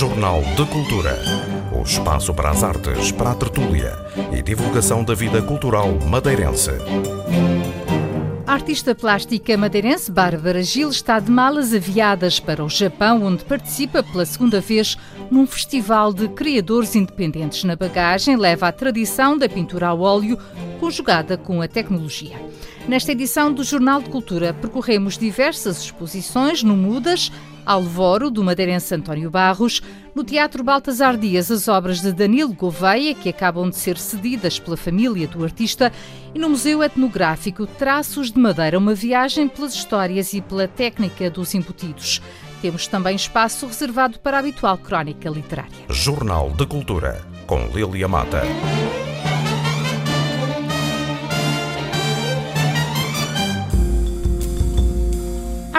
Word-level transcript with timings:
Jornal 0.00 0.40
de 0.56 0.64
Cultura. 0.64 1.14
O 1.78 1.82
espaço 1.82 2.32
para 2.32 2.48
as 2.48 2.64
artes, 2.64 3.12
para 3.12 3.32
a 3.32 3.34
tertúlia 3.34 3.92
e 4.32 4.40
divulgação 4.40 5.04
da 5.04 5.12
vida 5.14 5.42
cultural 5.42 5.92
madeirense. 6.08 6.70
A 8.46 8.54
artista 8.54 8.94
plástica 8.94 9.58
madeirense 9.58 10.10
Bárbara 10.10 10.62
Gil 10.62 10.88
está 10.88 11.20
de 11.20 11.30
malas 11.30 11.74
aviadas 11.74 12.40
para 12.40 12.64
o 12.64 12.68
Japão, 12.70 13.22
onde 13.22 13.44
participa 13.44 14.02
pela 14.02 14.24
segunda 14.24 14.58
vez 14.58 14.96
num 15.30 15.46
festival 15.46 16.14
de 16.14 16.28
criadores 16.28 16.96
independentes. 16.96 17.62
Na 17.64 17.76
bagagem 17.76 18.36
leva 18.36 18.68
a 18.68 18.72
tradição 18.72 19.36
da 19.36 19.50
pintura 19.50 19.88
a 19.88 19.94
óleo 19.94 20.38
conjugada 20.80 21.36
com 21.36 21.60
a 21.60 21.68
tecnologia. 21.68 22.40
Nesta 22.88 23.12
edição 23.12 23.52
do 23.52 23.62
Jornal 23.62 24.00
de 24.00 24.08
Cultura 24.08 24.54
percorremos 24.54 25.18
diversas 25.18 25.82
exposições 25.82 26.62
no 26.62 26.74
Mudas, 26.74 27.30
Alvoro, 27.64 28.30
do 28.30 28.42
madeirense 28.42 28.94
António 28.94 29.30
Barros, 29.30 29.82
no 30.14 30.24
Teatro 30.24 30.64
Baltasar 30.64 31.16
Dias, 31.16 31.50
as 31.50 31.68
obras 31.68 32.00
de 32.00 32.12
Danilo 32.12 32.52
Gouveia, 32.52 33.14
que 33.14 33.28
acabam 33.28 33.70
de 33.70 33.76
ser 33.76 33.96
cedidas 33.96 34.58
pela 34.58 34.76
família 34.76 35.28
do 35.28 35.44
artista, 35.44 35.92
e 36.34 36.38
no 36.38 36.50
Museu 36.50 36.82
Etnográfico 36.82 37.66
Traços 37.66 38.30
de 38.32 38.38
Madeira, 38.38 38.78
uma 38.78 38.94
viagem 38.94 39.48
pelas 39.48 39.74
histórias 39.74 40.32
e 40.32 40.40
pela 40.40 40.66
técnica 40.66 41.30
dos 41.30 41.54
embutidos. 41.54 42.20
Temos 42.60 42.86
também 42.86 43.16
espaço 43.16 43.66
reservado 43.66 44.18
para 44.18 44.36
a 44.36 44.40
habitual 44.40 44.76
crónica 44.76 45.30
literária. 45.30 45.70
Jornal 45.88 46.50
de 46.50 46.66
Cultura, 46.66 47.24
com 47.46 47.66
Lília 47.68 48.06
Mata. 48.06 48.42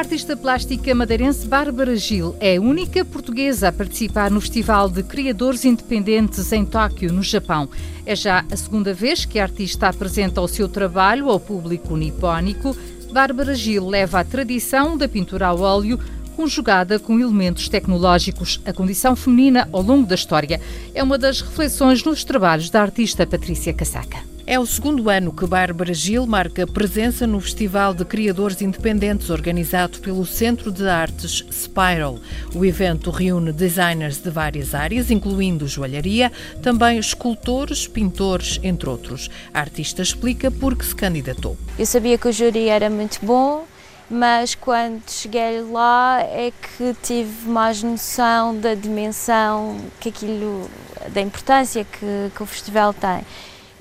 Artista 0.02 0.36
plástica 0.36 0.96
madeirense 0.96 1.48
Bárbara 1.48 1.96
Gil 1.96 2.36
é 2.40 2.58
a 2.58 2.62
única 2.62 3.06
portuguesa 3.06 3.68
a 3.68 3.72
participar 3.72 4.32
no 4.32 4.42
Festival 4.42 4.90
de 4.90 5.04
Criadores 5.04 5.64
Independentes 5.64 6.52
em 6.52 6.66
Tóquio, 6.66 7.14
no 7.14 7.22
Japão. 7.22 7.70
É 8.04 8.16
já 8.16 8.44
a 8.52 8.58
segunda 8.58 8.96
vez 8.96 9.26
que 9.26 9.38
a 9.38 9.44
artista 9.44 9.88
apresenta 9.88 10.42
o 10.42 10.48
seu 10.48 10.68
trabalho 10.68 11.30
ao 11.30 11.40
público 11.40 11.96
nipónico. 11.96 12.76
Bárbara 13.12 13.54
Gil 13.54 13.88
leva 13.88 14.20
a 14.20 14.24
tradição 14.24 14.98
da 14.98 15.08
pintura 15.08 15.50
a 15.50 15.54
óleo 15.54 16.00
conjugada 16.36 16.98
com 16.98 17.20
elementos 17.20 17.70
tecnológicos, 17.70 18.60
a 18.66 18.74
condição 18.74 19.16
feminina 19.16 19.70
ao 19.72 19.84
longo 19.84 20.08
da 20.08 20.16
história. 20.16 20.60
É 20.96 21.04
uma 21.04 21.18
das 21.20 21.42
reflexões 21.42 22.04
nos 22.04 22.24
trabalhos 22.24 22.72
da 22.72 22.82
artista 22.82 23.28
Patrícia 23.28 23.72
Casaca. 23.72 24.31
É 24.52 24.60
o 24.60 24.66
segundo 24.66 25.10
ano 25.10 25.32
que 25.32 25.48
Bárbara 25.48 25.94
Gil 25.94 26.28
marca 26.28 26.68
presença 26.68 27.26
no 27.26 27.40
Festival 27.40 27.94
de 27.94 28.04
Criadores 28.04 28.62
Independentes 28.62 29.30
organizado 29.30 30.00
pelo 30.00 30.26
Centro 30.26 30.70
de 30.74 30.90
Artes 30.90 31.46
Spiral. 31.50 32.20
O 32.54 32.66
evento 32.66 33.12
reúne 33.12 33.54
designers 33.54 34.18
de 34.18 34.30
várias 34.30 34.76
áreas, 34.76 35.10
incluindo 35.10 35.70
joalharia, 35.70 36.30
também 36.62 36.98
escultores, 36.98 37.88
pintores, 37.88 38.60
entre 38.62 38.90
outros. 38.90 39.30
A 39.54 39.62
artista 39.62 40.02
explica 40.02 40.52
por 40.52 40.76
que 40.76 40.86
se 40.86 40.96
candidatou. 40.96 41.56
Eu 41.80 41.86
sabia 41.86 42.18
que 42.18 42.28
o 42.28 42.34
júri 42.34 42.68
era 42.68 42.90
muito 42.90 43.26
bom, 43.26 43.64
mas 44.10 44.54
quando 44.54 45.02
cheguei 45.08 45.62
lá 45.62 46.20
é 46.24 46.52
que 46.52 46.94
tive 47.02 47.48
mais 47.48 47.82
noção 47.82 48.58
da 48.58 48.76
dimensão 48.76 49.78
que 49.98 50.10
aquilo, 50.10 50.70
da 51.14 51.22
importância 51.22 51.86
que, 51.86 52.30
que 52.36 52.44
o 52.44 52.46
festival 52.46 52.94
tem. 52.94 53.22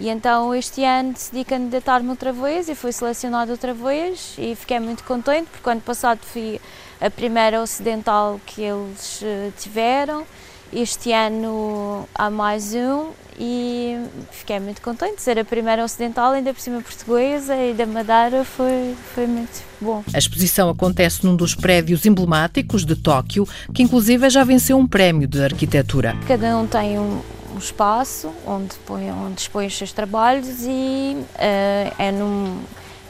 E 0.01 0.09
então 0.09 0.55
este 0.55 0.83
ano 0.83 1.12
decidi 1.12 1.45
candidatar-me 1.45 2.09
outra 2.09 2.33
vez 2.33 2.70
e 2.70 2.75
fui 2.75 2.91
selecionada 2.91 3.53
outra 3.53 3.75
vez 3.75 4.34
e 4.39 4.55
fiquei 4.55 4.81
muito 4.81 5.05
contente 5.05 5.48
porque 5.53 5.69
ano 5.69 5.83
passado 5.83 6.20
fui 6.23 6.59
a 6.98 7.11
primeira 7.11 7.61
ocidental 7.61 8.41
que 8.47 8.62
eles 8.62 9.21
eh, 9.23 9.51
tiveram. 9.59 10.25
Este 10.73 11.12
ano 11.12 12.09
há 12.15 12.31
mais 12.31 12.73
um 12.73 13.11
e 13.39 13.99
fiquei 14.31 14.59
muito 14.59 14.81
contente 14.81 15.16
de 15.16 15.22
ser 15.22 15.38
a 15.38 15.44
primeira 15.44 15.84
ocidental, 15.84 16.32
ainda 16.32 16.55
por 16.55 16.61
cima 16.61 16.81
portuguesa 16.81 17.55
e 17.56 17.75
da 17.75 17.84
Madeira 17.84 18.43
foi, 18.44 18.94
foi 19.15 19.27
muito 19.27 19.62
bom. 19.81 20.03
A 20.15 20.19
exposição 20.19 20.71
acontece 20.71 21.27
num 21.27 21.37
dos 21.37 21.55
prédios 21.55 22.06
emblemáticos 22.06 22.87
de 22.87 22.97
Tóquio, 22.97 23.47
que 23.75 23.82
inclusive 23.82 24.31
já 24.31 24.44
venceu 24.44 24.78
um 24.78 24.87
prémio 24.87 25.28
de 25.28 25.43
arquitetura. 25.43 26.17
Cada 26.27 26.56
um 26.56 26.67
tem 26.67 26.99
um, 26.99 27.21
um 27.40 27.40
espaço 27.60 28.32
onde, 28.47 28.75
põe, 28.87 29.10
onde 29.10 29.43
expõe 29.43 29.66
os 29.66 29.76
seus 29.76 29.93
trabalhos 29.93 30.65
e 30.65 31.16
uh, 31.16 31.94
é, 31.98 32.10
num, 32.10 32.60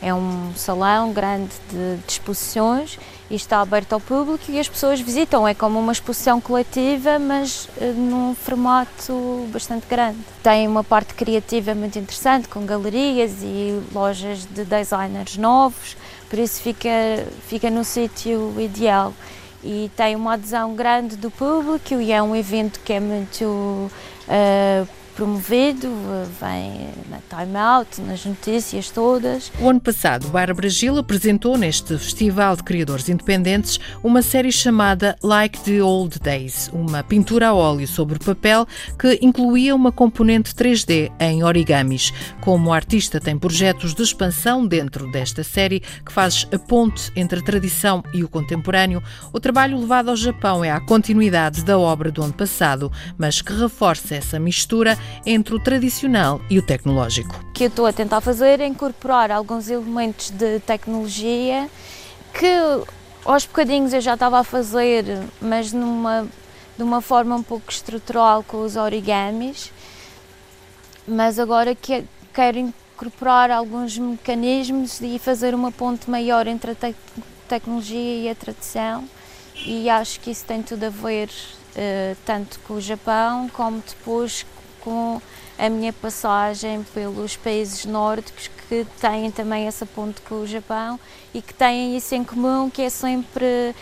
é 0.03 0.12
um 0.12 0.53
salão 0.55 1.12
grande 1.12 1.50
de, 1.71 1.97
de, 1.97 2.12
exposições 2.12 2.99
e 3.31 3.34
está 3.34 3.60
aberto 3.60 3.93
ao 3.93 4.00
público 4.00 4.44
e 4.49 4.59
as 4.59 4.69
pessoas 4.69 5.00
visitam. 5.00 5.47
É 5.47 5.55
como 5.55 5.78
uma 5.78 5.93
exposição 5.93 6.41
coletiva, 6.41 7.19
mas 7.19 7.66
uh, 7.77 7.93
num 7.94 8.34
formato 8.34 9.49
bastante 9.53 9.87
grande. 9.89 10.19
Tem 10.43 10.69
uma 10.69 10.84
parte 10.84 11.15
criativa 11.15 11.75
muito 11.75 11.99
interessante, 11.99 12.49
com 12.49 12.66
galerias 12.66 13.43
e 13.43 13.81
lojas 13.93 14.44
de 14.44 14.65
designers 14.65 15.37
novos, 15.37 15.97
por 16.28 16.39
isso 16.39 16.60
fica, 16.60 16.91
fica 17.49 17.71
no 17.71 17.84
sítio 17.84 18.55
ideal 18.60 19.12
e 19.62 19.91
tem 19.94 20.16
uma 20.16 20.34
adesão 20.34 20.75
grande 20.75 21.16
do 21.16 21.31
público 21.31 21.94
e 21.94 22.12
é 22.12 22.22
um 22.22 22.34
evento 22.34 22.81
que 22.81 22.93
é 22.93 23.00
muito 23.00 23.91
uh, 24.31 24.87
promovido, 25.21 25.87
vem 26.41 26.89
na 27.11 27.19
Time 27.29 27.55
Out, 27.55 28.01
nas 28.01 28.25
notícias 28.25 28.89
todas. 28.89 29.53
O 29.61 29.69
ano 29.69 29.79
passado, 29.79 30.27
Bárbara 30.29 30.71
Gil 30.71 30.97
apresentou 30.97 31.59
neste 31.59 31.99
Festival 31.99 32.57
de 32.57 32.63
Criadores 32.63 33.07
Independentes 33.07 33.79
uma 34.03 34.23
série 34.23 34.51
chamada 34.51 35.19
Like 35.23 35.61
the 35.61 35.83
Old 35.83 36.19
Days, 36.21 36.71
uma 36.73 37.03
pintura 37.03 37.49
a 37.49 37.55
óleo 37.55 37.87
sobre 37.87 38.19
papel 38.19 38.67
que 38.99 39.19
incluía 39.21 39.77
uma 39.77 39.93
componente 39.93 40.55
3D 40.55 41.13
em 41.21 41.45
origamis. 41.45 42.15
Como 42.41 42.73
artista 42.73 43.21
tem 43.21 43.39
projetos 43.39 43.93
de 43.93 44.03
expansão 44.03 44.67
dentro 44.67 45.13
desta 45.13 45.45
série 45.45 45.81
que 45.81 46.11
faz 46.11 46.49
a 46.51 46.59
ponte 46.59 47.13
entre 47.15 47.41
a 47.41 47.45
tradição 47.45 48.03
e 48.15 48.25
o 48.25 48.29
contemporâneo, 48.29 49.03
o 49.35 49.39
trabalho 49.39 49.79
levado 49.79 50.09
ao 50.09 50.17
Japão 50.17 50.65
é 50.65 50.71
a 50.71 50.81
continuidade 50.81 51.63
da 51.63 51.79
obra 51.79 52.11
do 52.11 52.23
ano 52.23 52.33
passado, 52.33 52.91
mas 53.19 53.43
que 53.43 53.53
reforça 53.53 54.15
essa 54.15 54.41
mistura 54.41 54.97
entre 55.25 55.54
o 55.54 55.59
tradicional 55.59 56.41
e 56.48 56.59
o 56.59 56.62
tecnológico. 56.62 57.34
O 57.50 57.53
que 57.53 57.65
eu 57.65 57.69
estou 57.69 57.87
a 57.87 57.93
tentar 57.93 58.21
fazer 58.21 58.60
é 58.60 58.66
incorporar 58.66 59.31
alguns 59.31 59.69
elementos 59.69 60.31
de 60.31 60.60
tecnologia 60.60 61.69
que 62.32 62.47
aos 63.25 63.44
bocadinhos 63.44 63.93
eu 63.93 64.00
já 64.00 64.15
estava 64.15 64.38
a 64.38 64.44
fazer, 64.44 65.04
mas 65.41 65.72
numa, 65.72 66.26
de 66.76 66.82
uma 66.82 67.00
forma 67.00 67.37
um 67.37 67.43
pouco 67.43 67.71
estrutural 67.71 68.43
com 68.43 68.62
os 68.62 68.76
origamis, 68.76 69.72
mas 71.06 71.38
agora 71.38 71.75
que, 71.75 72.04
quero 72.32 72.59
incorporar 72.59 73.50
alguns 73.50 73.98
mecanismos 73.98 75.00
e 75.00 75.19
fazer 75.19 75.54
uma 75.54 75.72
ponte 75.72 76.09
maior 76.09 76.47
entre 76.47 76.72
a 76.72 76.75
te 76.75 76.94
tecnologia 77.48 78.22
e 78.22 78.28
a 78.28 78.34
tradição 78.34 79.09
e 79.66 79.91
acho 79.91 80.21
que 80.21 80.31
isso 80.31 80.44
tem 80.44 80.62
tudo 80.62 80.84
a 80.84 80.88
ver 80.88 81.28
uh, 81.28 82.16
tanto 82.25 82.60
com 82.60 82.75
o 82.75 82.81
Japão 82.81 83.48
como 83.48 83.82
depois 83.87 84.47
com 84.83 85.21
a 85.59 85.69
minha 85.69 85.93
passagem 85.93 86.83
pelos 86.95 87.37
países 87.37 87.85
nórdicos 87.85 88.51
que 88.69 88.87
têm 89.01 89.31
também 89.31 89.67
essa 89.67 89.85
ponte 89.85 90.21
com 90.23 90.37
o 90.37 90.47
Japão 90.47 90.99
e 91.35 91.43
que 91.43 91.53
têm 91.53 91.97
isso 91.97 92.15
em 92.15 92.25
comum, 92.25 92.71
que 92.71 92.83
é 92.83 92.89
sempre, 92.89 93.75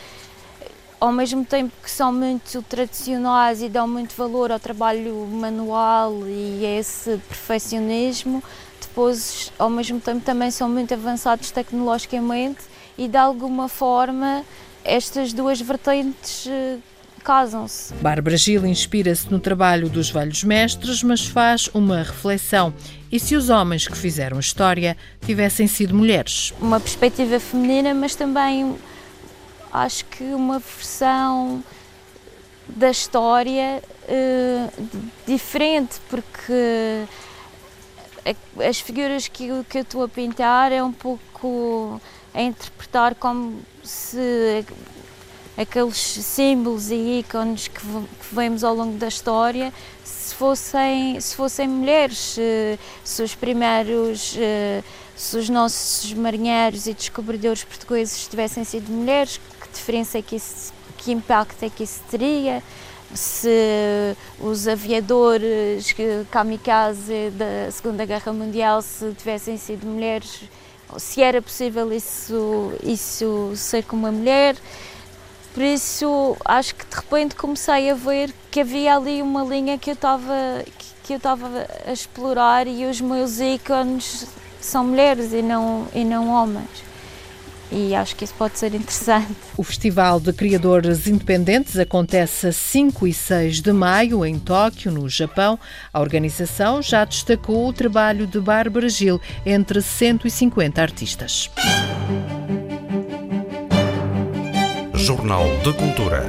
ao 0.99 1.13
mesmo 1.13 1.45
tempo 1.45 1.73
que 1.83 1.91
são 1.91 2.13
muito 2.13 2.63
tradicionais 2.63 3.63
e 3.63 3.69
dão 3.69 3.87
muito 3.87 4.15
valor 4.17 4.51
ao 4.51 4.59
trabalho 4.59 5.15
manual 5.31 6.13
e 6.27 6.67
a 6.67 6.79
esse 6.79 7.17
perfeccionismo, 7.29 8.43
depois, 8.81 9.53
ao 9.59 9.71
mesmo 9.71 10.01
tempo, 10.01 10.25
também 10.25 10.51
são 10.51 10.69
muito 10.69 10.93
avançados 10.95 11.51
tecnologicamente 11.51 12.65
e, 12.97 13.07
de 13.07 13.17
alguma 13.17 13.69
forma, 13.69 14.45
estas 14.85 15.33
duas 15.33 15.61
vertentes 15.61 16.49
eh, 17.29 17.33
casam-se. 17.33 17.95
Bárbara 17.95 18.37
Gil 18.37 18.65
inspira-se 18.67 19.31
no 19.31 19.39
trabalho 19.39 19.89
dos 19.89 20.11
velhos 20.11 20.43
mestres, 20.43 21.03
mas 21.03 21.27
faz 21.27 21.69
uma 21.75 21.99
reflexão. 21.99 22.73
E 23.13 23.21
se 23.21 23.37
os 23.37 23.51
homens 23.51 23.87
que 23.87 23.97
fizeram 23.97 24.39
história 24.39 24.97
tivessem 25.25 25.67
sido 25.67 25.95
mulheres? 25.95 26.53
Uma 26.61 26.81
perspectiva 26.81 27.39
feminina, 27.39 27.95
mas 27.95 28.15
também 28.15 28.77
acho 29.73 30.05
que 30.07 30.25
uma 30.25 30.59
versão 30.59 31.63
da 32.69 32.91
história 32.91 33.83
uh, 34.09 34.89
diferente, 35.27 36.01
porque 36.09 37.07
as 38.67 38.81
figuras 38.81 39.27
que, 39.27 39.49
que 39.69 39.79
eu 39.79 39.83
estou 39.83 40.03
a 40.05 40.09
pintar 40.09 40.71
é 40.73 40.83
um 40.83 40.93
pouco 40.93 42.01
a 42.35 42.43
interpretar 42.43 43.15
como 43.15 43.61
se 43.83 44.65
aqueles 45.59 45.97
símbolos 45.97 46.91
e 46.91 47.19
ícones 47.19 47.67
que, 47.67 47.81
que 47.81 48.35
vemos 48.35 48.63
ao 48.63 48.75
longo 48.75 48.97
da 48.97 49.09
história, 49.09 49.73
se 50.05 50.35
fossem, 50.35 51.21
se 51.21 51.35
fossem 51.35 51.67
mulheres, 51.67 52.39
se, 53.03 53.23
os 53.23 53.35
primeiros, 53.35 54.37
eh, 54.39 54.83
se 55.17 55.37
os 55.37 55.49
nossos 55.49 56.15
marinheiros 56.15 56.87
e 56.87 56.95
descobridores 56.95 57.65
portugueses 57.65 58.29
tivessem 58.29 58.63
sido 58.63 58.91
mulheres, 58.93 59.41
que 59.61 59.69
diferença 59.73 60.19
é 60.19 60.23
que 60.23 60.37
isso, 60.37 60.73
que 60.97 61.11
impacto 61.11 61.65
é 61.65 61.69
que 61.69 61.83
isso 61.83 62.01
teria? 62.09 62.63
se 63.15 64.15
os 64.39 64.69
aviadores 64.69 65.95
kamikaze 66.31 67.31
da 67.31 67.71
Segunda 67.71 68.05
Guerra 68.05 68.35
Mundial 68.35 68.83
se 68.83 69.13
tivessem 69.15 69.57
sido 69.57 69.87
mulheres, 69.87 70.43
se 70.99 71.23
era 71.23 71.41
possível 71.41 71.91
isso, 71.91 72.73
isso 72.83 73.53
ser 73.55 73.85
com 73.85 73.97
uma 73.97 74.13
mulher. 74.13 74.57
Por 75.59 75.65
isso, 75.65 76.37
acho 76.45 76.73
que 76.73 76.87
de 76.87 76.95
repente 76.95 77.35
comecei 77.35 77.91
a 77.91 77.95
ver 77.95 78.33
que 78.49 78.61
havia 78.61 78.95
ali 78.95 79.21
uma 79.21 79.43
linha 79.43 79.77
que 79.77 79.91
eu 79.91 79.95
estava 79.95 80.65
que 81.03 81.15
eu 81.15 81.17
estava 81.17 81.67
a 81.85 81.93
explorar 81.93 82.69
e 82.69 82.87
os 82.87 83.01
meus 83.01 83.41
ícones 83.41 84.29
são 84.61 84.85
mulheres 84.85 85.33
e 85.33 85.43
não, 85.43 85.89
e 85.93 86.05
não 86.05 86.29
homens 86.29 86.87
e 87.73 87.93
acho 87.93 88.15
que 88.15 88.25
isso 88.25 88.35
pode 88.39 88.57
ser 88.57 88.73
interessante. 88.73 89.35
O 89.57 89.65
Festival 89.65 90.21
de 90.21 90.33
Criadores 90.33 91.09
Independentes 91.09 91.77
acontece 91.77 92.47
a 92.47 92.53
5 92.53 93.09
e 93.09 93.13
6 93.13 93.61
de 93.61 93.73
maio 93.73 94.25
em 94.25 94.39
Tóquio, 94.39 94.93
no 94.93 95.09
Japão. 95.09 95.59
A 95.93 96.01
organização 96.01 96.81
já 96.81 97.05
destacou 97.05 97.69
o 97.69 97.73
trabalho 97.73 98.29
de 98.29 98.39
Bárbara 98.41 98.89
Gil 98.89 99.21
entre 99.45 99.83
150 99.83 100.81
artistas. 100.81 101.51
Jornal 105.09 105.47
de 105.65 105.73
Cultura. 105.73 106.23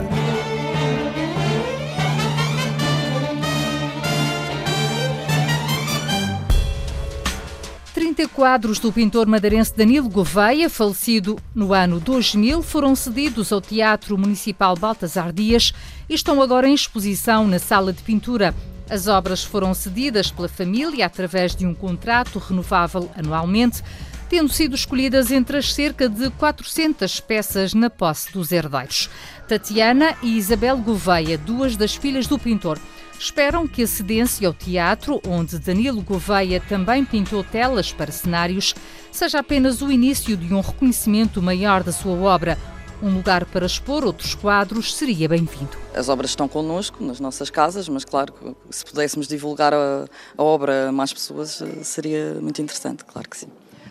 30 7.94 8.30
quadros 8.30 8.80
do 8.80 8.94
pintor 8.94 9.28
madeirense 9.28 9.76
Danilo 9.76 10.08
Gouveia, 10.08 10.70
falecido 10.70 11.38
no 11.54 11.74
ano 11.74 12.00
2000, 12.00 12.62
foram 12.62 12.96
cedidos 12.96 13.52
ao 13.52 13.60
Teatro 13.60 14.18
Municipal 14.18 14.78
Baltasar 14.78 15.34
Dias 15.34 15.74
e 16.08 16.14
estão 16.14 16.42
agora 16.42 16.66
em 16.66 16.74
exposição 16.74 17.46
na 17.46 17.60
Sala 17.60 17.92
de 17.92 18.02
Pintura. 18.02 18.56
As 18.90 19.08
obras 19.08 19.44
foram 19.44 19.74
cedidas 19.74 20.32
pela 20.32 20.48
família 20.48 21.06
através 21.06 21.54
de 21.54 21.66
um 21.66 21.76
contrato 21.76 22.40
renovável 22.40 23.12
anualmente, 23.14 23.84
tendo 24.30 24.50
sido 24.50 24.76
escolhidas 24.76 25.32
entre 25.32 25.58
as 25.58 25.74
cerca 25.74 26.08
de 26.08 26.30
400 26.30 27.20
peças 27.20 27.74
na 27.74 27.90
posse 27.90 28.32
dos 28.32 28.52
herdeiros. 28.52 29.10
Tatiana 29.48 30.16
e 30.22 30.38
Isabel 30.38 30.78
Gouveia, 30.78 31.38
duas 31.38 31.76
das 31.76 31.96
filhas 31.96 32.28
do 32.28 32.38
pintor, 32.38 32.80
esperam 33.20 33.68
que 33.68 33.82
a 33.82 33.88
cedência 33.88 34.48
ao 34.48 34.54
teatro, 34.54 35.20
onde 35.28 35.58
Danilo 35.58 36.02
Gouveia 36.02 36.62
também 36.62 37.04
pintou 37.04 37.44
telas 37.44 37.92
para 37.92 38.12
cenários, 38.12 38.76
seja 39.12 39.40
apenas 39.40 39.82
o 39.82 39.92
início 39.92 40.38
de 40.38 40.54
um 40.54 40.62
reconhecimento 40.62 41.42
maior 41.42 41.84
da 41.84 41.92
sua 41.92 42.14
obra. 42.14 42.58
Um 43.02 43.14
lugar 43.16 43.46
para 43.46 43.66
expor 43.66 44.04
outros 44.04 44.36
quadros 44.36 44.94
seria 44.94 45.28
bem-vindo. 45.28 45.72
As 45.94 46.10
obras 46.10 46.32
estão 46.32 46.50
connosco, 46.50 47.04
nas 47.04 47.20
nossas 47.20 47.50
casas, 47.50 47.88
mas 47.88 48.04
claro 48.06 48.34
que 48.34 48.54
se 48.70 48.86
pudéssemos 48.86 49.28
divulgar 49.28 49.74
a, 49.74 50.06
a 50.38 50.44
obra 50.44 50.90
a 50.90 50.92
mais 50.92 51.14
pessoas 51.14 51.62
eh, 51.62 51.84
seria 51.84 52.36
muito 52.42 52.62
interessante, 52.62 53.06
claro 53.06 53.28
que 53.30 53.38
sim. 53.38 53.48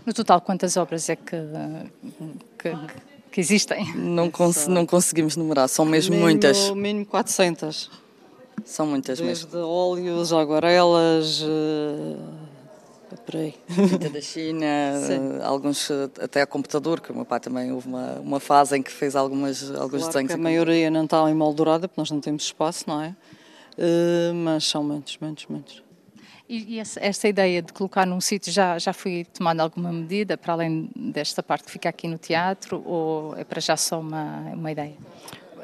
No 0.09 0.15
total, 0.15 0.41
quantas 0.41 0.75
obras 0.79 1.07
é 1.11 1.17
que, 1.17 1.37
que, 2.59 2.75
que 3.31 3.41
existem? 3.43 3.95
Não, 3.95 4.31
cons 4.31 4.67
não 4.67 4.87
conseguimos 4.87 5.37
numerar, 5.37 5.69
são 5.69 5.85
mesmo 5.85 6.13
mínimo, 6.13 6.31
muitas. 6.31 6.71
Mínimo 6.71 7.05
400. 7.05 7.91
São 8.65 8.87
muitas 8.87 9.21
Desde 9.21 9.45
mesmo. 9.45 9.61
óleos, 9.61 10.33
aguarelas, 10.33 11.43
uh, 11.43 12.17
por 13.27 13.37
aí. 13.37 13.55
Da 14.11 14.21
China, 14.23 14.65
uh, 15.45 15.45
alguns 15.45 15.91
uh, 15.91 16.11
até 16.23 16.41
a 16.41 16.47
computador, 16.47 17.03
que 17.03 17.13
o 17.13 17.15
meu 17.15 17.27
pai 17.27 17.39
também 17.39 17.71
houve 17.71 17.87
uma, 17.87 18.13
uma 18.15 18.41
fase 18.41 18.79
em 18.79 18.83
que 18.83 18.91
fez 18.91 19.15
algumas, 19.15 19.63
alguns 19.73 20.05
claro 20.05 20.13
desenhos. 20.15 20.33
a 20.33 20.39
maioria 20.39 20.91
não 20.91 21.05
está 21.05 21.31
em 21.31 21.35
moldurada, 21.35 21.87
porque 21.87 22.01
nós 22.01 22.11
não 22.11 22.19
temos 22.19 22.45
espaço, 22.45 22.85
não 22.87 23.03
é? 23.03 23.15
Uh, 23.77 24.35
mas 24.35 24.65
são 24.65 24.83
muitos, 24.83 25.19
muitos, 25.21 25.45
muitos. 25.49 25.88
E, 26.49 26.77
e 26.77 26.79
essa, 26.79 26.99
essa, 27.05 27.29
ideia 27.29 27.61
de 27.61 27.73
colocar 27.73 28.07
num 28.07 28.21
sítio 28.21 28.51
já, 28.51 28.79
já 28.79 28.93
foi 28.93 29.27
tomada 29.35 29.63
alguma 29.63 29.93
medida, 29.93 30.37
para 30.39 30.55
além 30.55 30.89
desta 30.97 31.43
parte 31.43 31.65
que 31.65 31.71
fica 31.71 31.89
aqui 31.91 32.09
no 32.09 32.17
teatro, 32.17 32.83
ou 32.87 33.37
é 33.37 33.45
para 33.45 33.61
já 33.61 33.77
só 33.77 34.01
uma, 34.01 34.41
uma 34.55 34.73
ideia? 34.73 34.97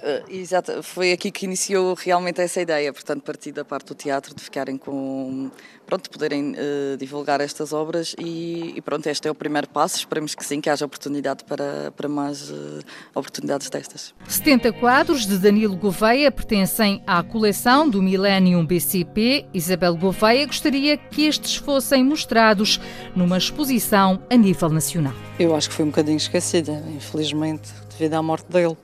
Uh, 0.05 0.23
exato, 0.29 0.83
foi 0.83 1.13
aqui 1.13 1.31
que 1.31 1.47
iniciou 1.47 1.95
realmente 1.95 2.39
essa 2.39 2.61
ideia, 2.61 2.93
portanto, 2.93 3.23
partir 3.23 3.53
da 3.53 3.65
parte 3.65 3.87
do 3.87 3.95
teatro, 3.95 4.35
de 4.35 4.43
ficarem 4.43 4.77
com. 4.77 5.51
Pronto, 5.87 6.05
de 6.05 6.11
poderem 6.11 6.53
uh, 6.53 6.97
divulgar 6.99 7.41
estas 7.41 7.73
obras 7.73 8.15
e, 8.19 8.75
e, 8.77 8.81
pronto, 8.83 9.07
este 9.07 9.29
é 9.29 9.31
o 9.31 9.35
primeiro 9.35 9.67
passo. 9.69 9.97
Esperemos 9.97 10.35
que 10.35 10.45
sim, 10.45 10.61
que 10.61 10.69
haja 10.69 10.85
oportunidade 10.85 11.45
para, 11.45 11.91
para 11.93 12.07
mais 12.07 12.51
uh, 12.51 12.81
oportunidades 13.15 13.71
destas. 13.71 14.15
70 14.29 14.73
quadros 14.75 15.27
de 15.27 15.39
Danilo 15.39 15.77
Gouveia 15.77 16.31
pertencem 16.31 17.03
à 17.07 17.23
coleção 17.23 17.89
do 17.89 18.03
Millennium 18.03 18.65
BCP. 18.65 19.47
Isabel 19.55 19.97
Gouveia 19.97 20.47
gostaria 20.47 20.99
que 20.99 21.27
estes 21.27 21.57
fossem 21.57 22.05
mostrados 22.05 22.79
numa 23.17 23.39
exposição 23.39 24.23
a 24.31 24.37
nível 24.37 24.69
nacional. 24.69 25.15
Eu 25.39 25.55
acho 25.55 25.71
que 25.71 25.75
foi 25.75 25.85
um 25.87 25.89
bocadinho 25.89 26.19
esquecida, 26.19 26.83
infelizmente, 26.95 27.71
devido 27.91 28.15
à 28.15 28.23
morte 28.23 28.51
dele 28.51 28.77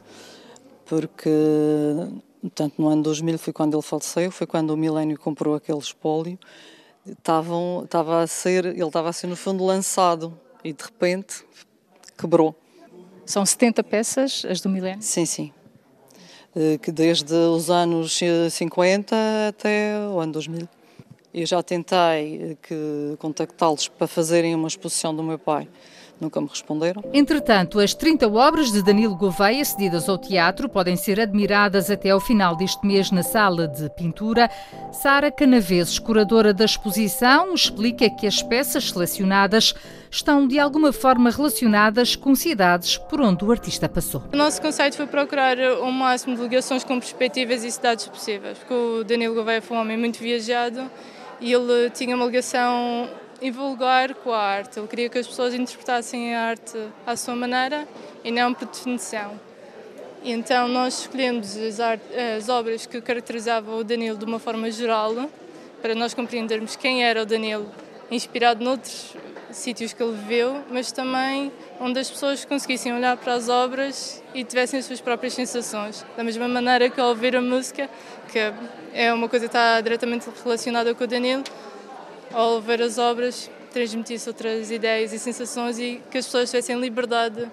porque 0.91 1.31
tanto 2.53 2.83
no 2.83 2.89
ano 2.89 3.01
2000 3.05 3.39
foi 3.39 3.53
quando 3.53 3.75
ele 3.75 3.83
faleceu, 3.83 4.29
foi 4.33 4.45
quando 4.45 4.71
o 4.71 4.77
Milênio 4.77 5.17
comprou 5.17 5.55
aquele 5.55 5.79
espólio, 5.79 6.37
estavam, 7.07 7.83
estava 7.85 8.23
a 8.23 8.27
ser, 8.27 8.67
ele 8.67 8.83
estava 8.83 9.09
a 9.09 9.13
ser 9.13 9.29
no 9.29 9.37
fundo 9.37 9.65
lançado 9.65 10.37
e 10.65 10.73
de 10.73 10.83
repente 10.83 11.45
quebrou. 12.19 12.57
São 13.25 13.47
70 13.47 13.85
peças 13.85 14.45
as 14.45 14.61
do 14.61 14.69
Milênio? 14.69 15.01
Sim, 15.01 15.25
sim. 15.25 15.53
Eh, 16.57 16.77
que 16.79 16.91
desde 16.91 17.35
os 17.35 17.71
anos 17.71 18.19
50 18.51 19.15
até 19.49 19.97
o 20.13 20.19
ano 20.19 20.33
2000. 20.33 20.69
Eu 21.33 21.47
já 21.47 21.63
tentei 21.63 22.59
eh, 22.69 23.17
contactá-los 23.17 23.87
para 23.87 24.09
fazerem 24.09 24.57
uma 24.57 24.67
exposição 24.67 25.15
do 25.15 25.23
meu 25.23 25.39
pai 25.39 25.69
nunca 26.21 26.41
me 26.41 26.49
responderam. 26.49 27.03
Entretanto, 27.13 27.81
as 27.81 27.95
30 27.95 28.29
obras 28.29 28.71
de 28.71 28.83
Danilo 28.83 29.17
Gouveia 29.17 29.65
cedidas 29.65 30.09
ao 30.09 30.19
teatro 30.19 30.69
podem 30.69 30.97
ser 30.97 31.21
admiradas 31.21 31.91
até 31.91 32.11
ao 32.11 32.21
final 32.21 32.57
deste 32.57 32.87
mês 32.87 33.11
na 33.11 33.23
sala 33.23 33.67
de 33.67 33.89
pintura. 33.91 34.51
Sara 34.93 35.31
Canaveses, 35.31 35.99
curadora 35.99 36.53
da 36.53 36.65
exposição, 36.65 37.55
explica 37.55 38.11
que 38.11 38.27
as 38.27 38.43
peças 38.43 38.91
selecionadas 38.91 39.75
estão 40.11 40.47
de 40.47 40.59
alguma 40.59 40.93
forma 40.93 41.31
relacionadas 41.31 42.17
com 42.17 42.35
cidades 42.35 42.99
por 42.99 43.21
onde 43.21 43.45
o 43.45 43.51
artista 43.51 43.89
passou. 43.89 44.23
O 44.33 44.37
nosso 44.37 44.61
conceito 44.61 44.97
foi 44.97 45.07
procurar 45.07 45.57
o 45.81 45.91
máximo 45.91 46.37
de 46.37 46.43
ligações 46.43 46.83
com 46.83 46.99
perspectivas 46.99 47.63
e 47.65 47.71
cidades 47.71 48.07
possíveis, 48.09 48.59
porque 48.59 48.75
o 48.75 49.05
Danilo 49.05 49.35
Gouveia 49.35 49.63
foi 49.63 49.77
um 49.77 49.81
homem 49.81 49.97
muito 49.97 50.19
viajado 50.19 50.91
e 51.41 51.53
ele 51.53 51.91
tinha 51.91 52.15
uma 52.15 52.27
ligação 52.27 53.09
invulgar 53.41 54.15
com 54.15 54.33
a 54.33 54.39
arte. 54.39 54.79
Ele 54.79 54.89
queria 54.89 55.09
que 55.09 55.19
as 55.19 55.27
pessoas 55.27 55.55
interpretassem 55.55 56.35
a 56.35 56.43
arte 56.43 56.79
à 57.07 57.17
sua 57.17 57.35
maneira 57.35 57.89
e 58.23 58.31
não 58.31 58.53
por 58.53 58.67
definição. 58.67 59.39
E 60.23 60.33
então 60.33 60.69
nós 60.69 61.01
escolhemos 61.01 61.57
as, 61.57 61.81
as 61.81 62.49
obras 62.49 62.85
que 62.85 63.01
caracterizavam 63.01 63.79
o 63.79 63.85
Danilo 63.85 64.19
de 64.19 64.25
uma 64.25 64.39
forma 64.39 64.71
geral, 64.71 65.31
para 65.81 65.95
nós 65.95 66.13
compreendermos 66.13 66.77
quem 66.77 67.03
era 67.03 67.23
o 67.23 67.27
Danilo, 67.27 67.71
inspirado 68.11 68.63
noutros 68.63 69.17
sítios 69.51 69.93
que 69.93 70.03
ele 70.03 70.13
viveu, 70.13 70.63
mas 70.71 70.93
também 70.93 71.51
onde 71.81 71.99
as 71.99 72.11
pessoas 72.11 72.45
conseguissem 72.45 72.93
olhar 72.93 73.17
para 73.17 73.35
as 73.35 73.49
obras 73.49 74.23
e 74.35 74.45
tivessem 74.45 74.79
as 74.79 74.85
suas 74.85 75.01
próprias 75.01 75.33
sensações. 75.33 76.05
Da 76.17 76.23
mesma 76.23 76.47
maneira 76.47 76.91
que 76.91 77.01
ao 77.01 77.09
ouvir 77.09 77.35
a 77.35 77.41
música, 77.41 77.89
que 78.31 78.39
é 78.93 79.13
uma 79.13 79.29
coisa 79.29 79.47
que 79.47 79.49
está 79.49 79.81
diretamente 79.81 80.29
relacionada 80.45 80.95
com 80.95 81.05
o 81.05 81.07
Danilo, 81.07 81.43
ao 82.33 82.61
ver 82.61 82.83
as 82.83 82.99
obras, 82.99 83.51
transmitisse 83.73 84.29
outras 84.29 84.71
ideias 84.71 85.13
e 85.13 85.19
sensações 85.19 85.79
e 85.79 86.01
que 86.11 86.19
as 86.19 86.27
pessoas 86.27 86.51
tivessem 86.51 86.79
liberdade 86.79 87.51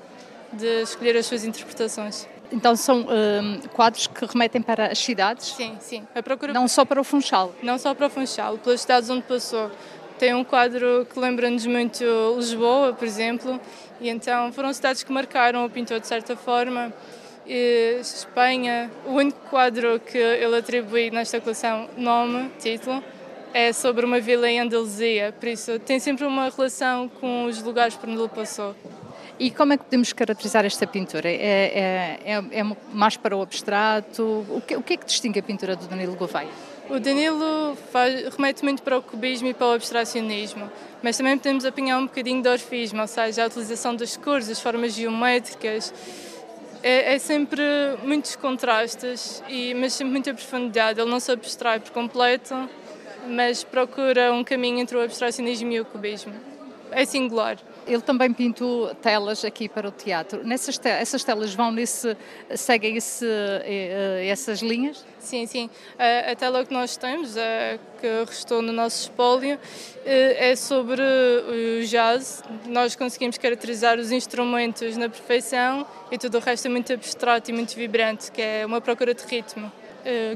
de 0.54 0.82
escolher 0.82 1.16
as 1.18 1.26
suas 1.26 1.44
interpretações. 1.44 2.28
Então 2.52 2.76
são 2.76 3.02
hum, 3.02 3.60
quadros 3.74 4.08
que 4.08 4.26
remetem 4.26 4.62
para 4.62 4.88
as 4.88 5.00
cidades? 5.00 5.48
Sim, 5.48 5.76
sim. 5.80 6.08
A 6.16 6.24
procura... 6.24 6.54
Não 6.54 6.68
só 6.68 6.86
para 6.86 7.00
o 7.00 7.04
Funchal? 7.04 7.54
Não 7.62 7.78
só 7.78 7.94
para 7.94 8.08
o 8.08 8.10
Funchal, 8.10 8.58
pelas 8.58 8.82
cidades 8.82 9.10
onde 9.10 9.24
passou. 9.24 9.70
Tem 10.18 10.34
um 10.34 10.44
quadro 10.44 11.06
que 11.12 11.20
lembra-nos 11.20 11.66
muito 11.68 12.04
Lisboa, 12.38 12.94
por 12.94 13.06
exemplo, 13.06 13.60
e 14.00 14.10
então 14.10 14.52
foram 14.52 14.74
cidades 14.74 15.04
que 15.04 15.12
marcaram 15.12 15.66
o 15.66 15.70
pintor 15.70 16.00
de 16.00 16.08
certa 16.08 16.36
forma. 16.36 16.92
E 17.46 17.98
Espanha, 18.02 18.90
o 19.06 19.12
único 19.12 19.40
quadro 19.50 20.00
que 20.00 20.18
ele 20.18 20.58
atribui 20.58 21.12
nesta 21.12 21.40
coleção, 21.40 21.88
nome, 21.96 22.50
título, 22.60 23.04
é 23.58 23.74
sobre 23.74 24.06
uma 24.06 24.20
vila 24.20 24.48
em 24.48 24.60
Andaluzia, 24.60 25.34
por 25.40 25.50
isso 25.50 25.80
tem 25.80 26.00
sempre 26.00 26.24
uma 26.28 26.48
relação 26.48 27.10
com 27.10 27.46
os 27.46 27.60
lugares 27.64 27.96
por 27.96 28.08
onde 28.08 28.20
ele 28.20 28.30
passou. 28.30 28.76
E 29.40 29.50
como 29.50 29.74
é 29.74 29.78
que 29.78 29.84
podemos 29.84 30.14
caracterizar 30.14 30.64
esta 30.64 30.86
pintura? 30.86 31.28
É, 31.28 32.20
é, 32.24 32.34
é, 32.34 32.60
é 32.60 32.64
mais 32.94 33.18
para 33.18 33.36
o 33.36 33.42
abstrato? 33.42 34.46
O 34.48 34.62
que, 34.62 34.76
o 34.76 34.84
que, 34.84 34.94
é 34.94 34.98
que 34.98 35.06
distingue 35.08 35.40
a 35.40 35.44
pintura 35.44 35.76
do 35.76 35.88
Danilo 35.88 36.16
Gouveia? 36.16 36.48
O 36.88 37.00
Danilo 37.00 37.76
faz, 37.92 38.32
remete 38.36 38.64
muito 38.64 38.84
para 38.84 39.00
o 39.00 39.02
cubismo 39.02 39.48
e 39.48 39.56
para 39.56 39.66
o 39.66 39.72
abstracionismo, 39.72 40.70
mas 41.02 41.18
também 41.18 41.36
podemos 41.36 41.66
apanhar 41.66 41.98
um 41.98 42.06
bocadinho 42.06 42.44
de 42.44 42.50
orfismo, 42.50 43.02
ou 43.02 43.08
seja, 43.08 43.44
a 43.44 43.48
utilização 43.48 43.96
das 43.96 44.16
cores, 44.16 44.48
das 44.48 44.62
formas 44.62 44.94
geométricas. 44.94 45.92
é, 46.84 47.16
é 47.16 47.18
sempre 47.18 47.64
muitos 48.04 48.36
contrastes, 48.36 49.44
e, 49.50 49.74
mas 49.74 49.94
sempre 49.94 50.12
muita 50.12 50.32
profundidade. 50.32 51.02
Ele 51.02 51.10
não 51.10 51.20
se 51.20 51.32
abstrai 51.32 51.80
por 51.80 51.90
completo, 51.90 52.54
mas 53.28 53.64
procura 53.64 54.34
um 54.34 54.44
caminho 54.44 54.80
entre 54.80 54.98
o 54.98 55.02
abstracionismo 55.02 55.72
e 55.72 55.80
o 55.80 55.86
cubismo. 55.86 56.34
É 56.92 57.06
singular. 57.06 57.58
Ele 57.86 58.02
também 58.02 58.34
pintou 58.34 58.94
telas 58.96 59.44
aqui 59.46 59.70
para 59.70 59.88
o 59.88 59.92
teatro. 59.92 60.46
Nessas 60.46 60.78
te 60.78 60.90
essas 60.90 61.24
telas 61.24 61.54
vão 61.54 61.72
nesse, 61.72 62.16
seguem 62.56 62.98
esse, 62.98 63.26
eh, 63.26 64.22
eh, 64.24 64.28
essas 64.28 64.62
linhas? 64.62 65.06
Sim, 65.20 65.46
sim. 65.46 65.70
A, 65.98 66.32
a 66.32 66.36
tela 66.36 66.66
que 66.66 66.74
nós 66.74 66.98
temos, 66.98 67.38
a, 67.38 67.78
que 68.00 68.08
restou 68.26 68.62
no 68.62 68.74
nosso 68.74 69.04
espólio, 69.04 69.58
eh, 70.06 70.52
é 70.52 70.56
sobre 70.56 71.02
o 71.02 71.86
jazz. 71.86 72.44
Nós 72.66 72.96
conseguimos 72.96 73.38
caracterizar 73.38 74.00
os 74.00 74.12
instrumentos 74.12 74.98
na 74.98 75.10
perfeição 75.10 75.86
e 76.12 76.18
tudo 76.18 76.38
o 76.38 76.42
resto 76.42 76.68
é 76.68 76.70
muito 76.70 76.92
abstrato 76.92 77.52
e 77.52 77.54
muito 77.54 77.76
vibrante, 77.76 78.32
que 78.32 78.42
é 78.42 78.66
uma 78.66 78.82
procura 78.82 79.14
de 79.14 79.24
ritmo. 79.26 79.72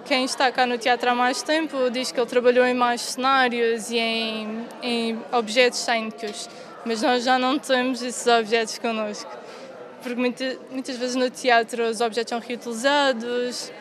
Quem 0.05 0.25
está 0.25 0.51
cá 0.51 0.65
no 0.65 0.77
teatro 0.77 1.09
há 1.09 1.15
mais 1.15 1.41
tempo 1.41 1.89
diz 1.89 2.11
que 2.11 2.19
ele 2.19 2.27
trabalhou 2.27 2.65
em 2.65 2.73
mais 2.73 3.01
cenários 3.01 3.89
e 3.89 3.97
em, 3.97 4.67
em 4.81 5.19
objetos 5.31 5.79
cênicos 5.79 6.49
mas 6.85 7.01
nós 7.01 7.23
já 7.23 7.37
não 7.37 7.59
temos 7.59 8.01
esses 8.01 8.25
objetos 8.27 8.77
connosco. 8.77 9.29
Porque 10.01 10.19
muitas, 10.19 10.57
muitas 10.71 10.97
vezes 10.97 11.15
no 11.15 11.29
teatro 11.29 11.83
os 11.83 12.01
objetos 12.01 12.29
são 12.29 12.39
reutilizados, 12.39 13.71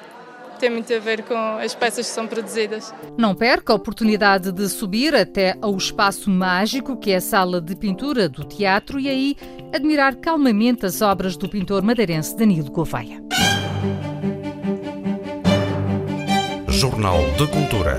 tem 0.59 0.69
muito 0.69 0.93
a 0.93 0.99
ver 0.99 1.23
com 1.23 1.35
as 1.35 1.75
peças 1.75 2.07
que 2.07 2.13
são 2.13 2.27
produzidas. 2.27 2.93
Não 3.17 3.35
perca 3.35 3.73
a 3.73 3.77
oportunidade 3.77 4.53
de 4.53 4.69
subir 4.69 5.15
até 5.15 5.57
ao 5.63 5.75
espaço 5.77 6.29
mágico 6.29 6.97
que 6.97 7.13
é 7.13 7.17
a 7.17 7.21
sala 7.21 7.61
de 7.61 7.75
pintura 7.75 8.29
do 8.29 8.45
teatro 8.45 9.01
e 9.01 9.09
aí 9.09 9.37
admirar 9.73 10.17
calmamente 10.17 10.85
as 10.85 11.01
obras 11.01 11.37
do 11.37 11.49
pintor 11.49 11.83
madeirense 11.83 12.37
Danilo 12.37 12.71
Gouveia. 12.71 13.23
Jornal 16.81 17.19
de 17.37 17.47
Cultura. 17.47 17.99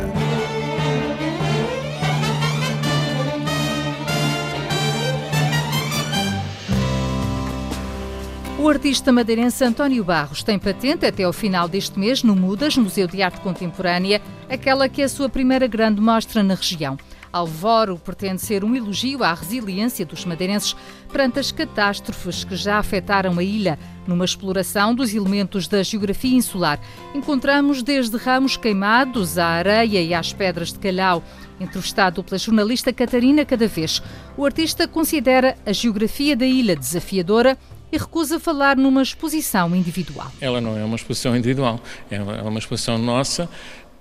O 8.58 8.68
artista 8.68 9.12
madeirense 9.12 9.64
António 9.64 10.04
Barros 10.04 10.42
tem 10.42 10.58
patente 10.58 11.06
até 11.06 11.22
ao 11.22 11.32
final 11.32 11.68
deste 11.68 12.00
mês 12.00 12.24
no 12.24 12.36
Mudas, 12.36 12.76
Museu 12.76 13.06
de 13.06 13.22
Arte 13.22 13.40
Contemporânea, 13.42 14.20
aquela 14.50 14.90
que 14.90 15.04
é 15.04 15.06
a 15.06 15.10
sua 15.10 15.30
primeira 15.30 15.68
grande 15.68 16.02
mostra 16.02 16.42
na 16.42 16.56
região. 16.56 16.98
Alvoro 17.32 17.98
pretende 17.98 18.42
ser 18.42 18.64
um 18.64 18.76
elogio 18.76 19.24
à 19.24 19.34
resiliência 19.34 20.06
dos 20.06 20.26
madeirenses 20.26 20.76
perante 21.12 21.40
as 21.40 21.52
catástrofes 21.52 22.44
que 22.44 22.56
já 22.56 22.78
afetaram 22.78 23.38
a 23.40 23.44
ilha. 23.44 23.80
Numa 24.06 24.26
exploração 24.26 24.94
dos 24.94 25.14
elementos 25.14 25.68
da 25.68 25.82
geografia 25.84 26.36
insular, 26.36 26.80
encontramos 27.14 27.84
desde 27.84 28.18
ramos 28.18 28.58
queimados 28.58 29.38
à 29.38 29.46
areia 29.46 30.02
e 30.02 30.14
às 30.14 30.34
pedras 30.34 30.74
de 30.74 30.80
calhau. 30.80 31.24
Entrevistado 31.60 32.24
pela 32.24 32.38
jornalista 32.38 32.92
Catarina 32.92 33.46
Cadavez, 33.46 34.02
o 34.36 34.46
artista 34.46 34.88
considera 34.88 35.56
a 35.66 35.72
geografia 35.72 36.36
da 36.36 36.46
ilha 36.46 36.76
desafiadora 36.76 37.58
e 37.92 37.98
recusa 37.98 38.40
falar 38.40 38.76
numa 38.76 39.04
exposição 39.04 39.76
individual. 39.76 40.32
Ela 40.42 40.60
não 40.60 40.78
é 40.78 40.84
uma 40.84 40.96
exposição 40.96 41.36
individual, 41.36 41.80
é 42.10 42.20
uma 42.20 42.58
exposição 42.58 42.98
nossa, 42.98 43.50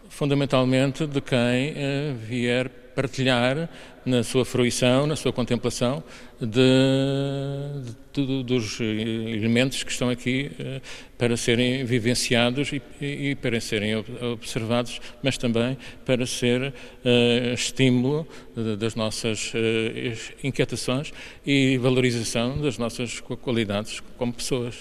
fundamentalmente 0.08 1.06
de 1.06 1.20
quem 1.20 1.72
uh, 1.72 2.16
vier 2.26 2.70
partilhar 2.94 3.68
na 4.04 4.22
sua 4.22 4.44
fruição, 4.44 5.06
na 5.06 5.16
sua 5.16 5.32
contemplação 5.32 6.02
de, 6.40 6.60
de, 8.12 8.42
dos 8.42 8.80
elementos 8.80 9.82
que 9.82 9.92
estão 9.92 10.08
aqui 10.08 10.50
uh, 10.58 10.80
para 11.18 11.36
serem 11.36 11.84
vivenciados 11.84 12.72
e, 12.72 12.82
e, 13.00 13.34
para 13.34 13.60
serem 13.60 13.96
observados, 14.32 15.00
mas 15.22 15.36
também 15.36 15.76
para 16.04 16.24
ser 16.24 16.68
uh, 16.68 17.54
estímulo 17.54 18.26
das 18.78 18.94
nossas 18.94 19.52
uh, 19.54 20.36
inquietações 20.42 21.12
e 21.46 21.76
valorização 21.78 22.60
das 22.60 22.78
nossas 22.78 23.20
qualidades 23.20 24.00
como 24.16 24.32
pessoas. 24.32 24.76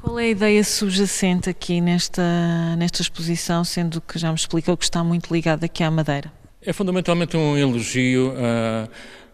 Qual 0.00 0.18
é 0.18 0.24
a 0.24 0.28
ideia 0.30 0.64
subjacente 0.64 1.48
aqui 1.48 1.80
nesta, 1.80 2.74
nesta 2.76 3.02
exposição, 3.02 3.64
sendo 3.64 4.00
que 4.00 4.18
já 4.18 4.30
me 4.30 4.34
explicou 4.34 4.76
que 4.76 4.84
está 4.84 5.02
muito 5.04 5.32
ligada 5.32 5.66
aqui 5.66 5.84
à 5.84 5.90
Madeira? 5.90 6.41
É 6.64 6.72
fundamentalmente 6.72 7.36
um 7.36 7.56
elogio 7.56 8.34
a 8.36 8.88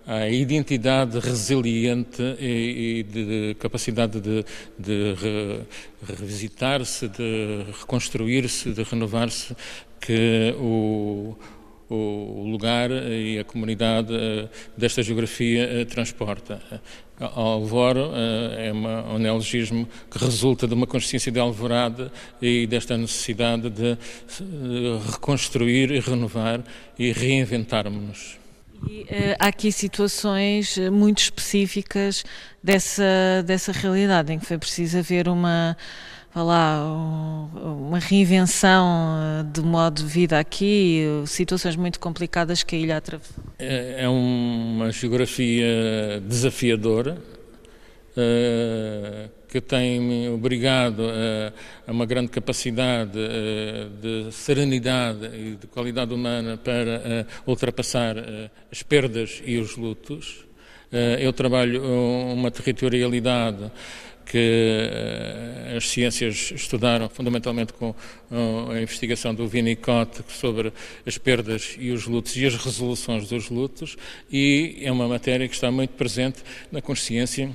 a 0.09 0.27
identidade 0.27 1.19
resiliente 1.19 2.23
e, 2.41 3.01
e 3.01 3.03
de 3.03 3.57
capacidade 3.61 4.19
de, 4.23 4.43
de 4.79 5.13
re, 5.13 5.61
revisitar-se, 6.03 7.09
de 7.09 7.67
reconstruir-se, 7.79 8.73
de 8.73 8.83
renovar-se 8.85 9.55
que 10.01 10.55
o, 10.59 11.37
o 11.89 12.45
lugar 12.51 12.91
e 12.91 13.39
a 13.39 13.45
comunidade 13.45 14.15
eh, 14.15 14.49
desta 14.77 15.03
geografia 15.03 15.63
eh, 15.63 15.85
transporta. 15.85 16.61
Alvoro 17.19 18.13
eh, 18.15 18.69
é 18.69 18.73
uma, 18.73 19.15
um 19.15 19.19
neologismo 19.19 19.89
que 20.11 20.19
resulta 20.19 20.67
de 20.67 20.75
uma 20.75 20.87
consciência 20.87 21.33
de 21.33 21.41
alvorada 21.41 22.13
e 22.41 22.67
desta 22.67 22.97
necessidade 22.97 23.71
de 23.71 23.97
reconstruir 25.13 25.91
e 25.91 26.01
renovar 26.01 26.63
e 26.99 27.11
reinventarmos-nos. 27.13 28.39
E, 28.87 29.07
há 29.39 29.49
aqui 29.49 29.73
situações 29.73 30.79
eh, 30.79 30.91
muito 30.91 31.19
específicas 31.19 32.25
dessa, 32.63 33.43
dessa 33.45 33.73
realidade, 33.73 34.33
em 34.33 34.39
que 34.39 34.47
foi 34.47 34.59
preciso 34.59 34.99
haver 34.99 35.29
uma, 35.29 35.77
lá, 36.43 36.85
uma 36.85 37.99
reinvenção 37.99 39.19
eh, 39.41 39.43
de 39.45 39.63
modo 39.63 40.03
de 40.03 40.09
vida 40.09 40.39
aqui, 40.39 41.05
situações 41.27 41.75
muito 41.75 41.99
complicadas 41.99 42.63
que 42.63 42.77
a 42.77 42.79
ilha 42.79 42.97
atravessou. 42.99 43.45
É, 43.59 44.05
é 44.05 44.09
uma 44.09 44.91
geografia 44.91 46.21
desafiadora. 46.27 47.19
Uh, 48.17 49.31
que 49.49 49.61
tem-me 49.61 50.29
obrigado 50.29 51.05
a, 51.09 51.53
a, 51.87 51.93
uma 51.93 52.05
grande 52.05 52.29
capacidade 52.29 53.13
de 54.01 54.31
serenidade 54.33 55.27
e 55.27 55.57
de 55.57 55.67
qualidade 55.69 56.13
humana 56.13 56.57
para 56.57 57.27
ultrapassar 57.47 58.17
as 58.71 58.83
perdas 58.83 59.43
e 59.47 59.57
os 59.57 59.77
lutos. 59.77 60.45
eu 61.19 61.33
trabalho 61.33 61.83
uma 61.83 62.51
territorialidade 62.51 63.71
que 64.31 64.91
as 65.77 65.89
ciências 65.89 66.53
estudaram 66.55 67.09
fundamentalmente 67.09 67.73
com 67.73 67.95
a 68.71 68.81
investigação 68.81 69.35
do 69.35 69.49
Winnicott 69.49 70.23
sobre 70.29 70.73
as 71.07 71.17
perdas 71.17 71.77
e 71.79 71.91
os 71.91 72.07
lutos 72.07 72.37
e 72.37 72.45
as 72.45 72.55
resoluções 72.55 73.29
dos 73.29 73.49
lutos 73.49 73.97
e 74.31 74.79
é 74.83 74.93
uma 74.93 75.09
matéria 75.09 75.49
que 75.49 75.55
está 75.55 75.71
muito 75.71 75.95
presente 75.95 76.43
na 76.71 76.83
consciência 76.83 77.51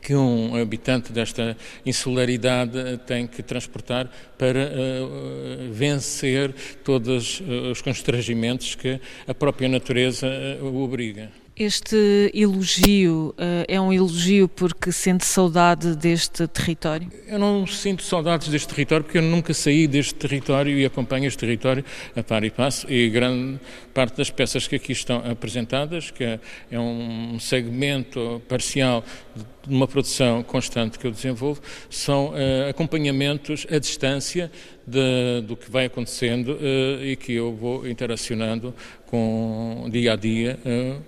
que 0.00 0.14
um 0.14 0.54
habitante 0.54 1.12
desta 1.12 1.56
insularidade 1.84 2.98
tem 3.06 3.26
que 3.26 3.42
transportar 3.42 4.10
para 4.38 4.70
uh, 4.70 5.72
vencer 5.72 6.54
todos 6.84 7.42
os 7.70 7.82
constrangimentos 7.82 8.74
que 8.74 9.00
a 9.26 9.34
própria 9.34 9.68
natureza 9.68 10.28
o 10.62 10.82
obriga. 10.82 11.30
Este 11.58 12.30
elogio 12.32 13.34
uh, 13.36 13.64
é 13.66 13.80
um 13.80 13.92
elogio 13.92 14.46
porque 14.46 14.92
sente 14.92 15.26
saudade 15.26 15.96
deste 15.96 16.46
território? 16.46 17.10
Eu 17.26 17.36
não 17.36 17.66
sinto 17.66 18.04
saudades 18.04 18.46
deste 18.46 18.68
território 18.68 19.04
porque 19.04 19.18
eu 19.18 19.22
nunca 19.22 19.52
saí 19.52 19.88
deste 19.88 20.14
território 20.14 20.78
e 20.78 20.84
acompanho 20.84 21.26
este 21.26 21.38
território 21.38 21.84
a 22.14 22.22
par 22.22 22.44
e 22.44 22.50
passo 22.50 22.86
e 22.88 23.10
grande 23.10 23.58
parte 23.92 24.18
das 24.18 24.30
peças 24.30 24.68
que 24.68 24.76
aqui 24.76 24.92
estão 24.92 25.16
apresentadas, 25.28 26.12
que 26.12 26.22
é, 26.22 26.38
um 26.78 27.40
segmento 27.40 28.40
parcial 28.48 29.04
de 29.34 29.44
uma 29.68 29.86
produção 29.86 30.42
constante 30.42 30.98
que 30.98 31.06
eu 31.06 31.10
desenvolvo, 31.10 31.60
são 31.90 32.30
uh, 32.30 32.68
acompanhamentos 32.70 33.66
à 33.70 33.78
distância 33.78 34.50
de, 34.86 35.42
do 35.46 35.56
que 35.56 35.70
vai 35.70 35.86
acontecendo 35.86 36.52
uh, 36.52 37.04
e 37.04 37.16
que 37.16 37.32
eu 37.32 37.54
vou 37.54 37.86
interacionando 37.86 38.74
com 39.06 39.86
dia 39.90 40.14
a 40.14 40.16
dia 40.16 40.58
uh, 40.64 41.02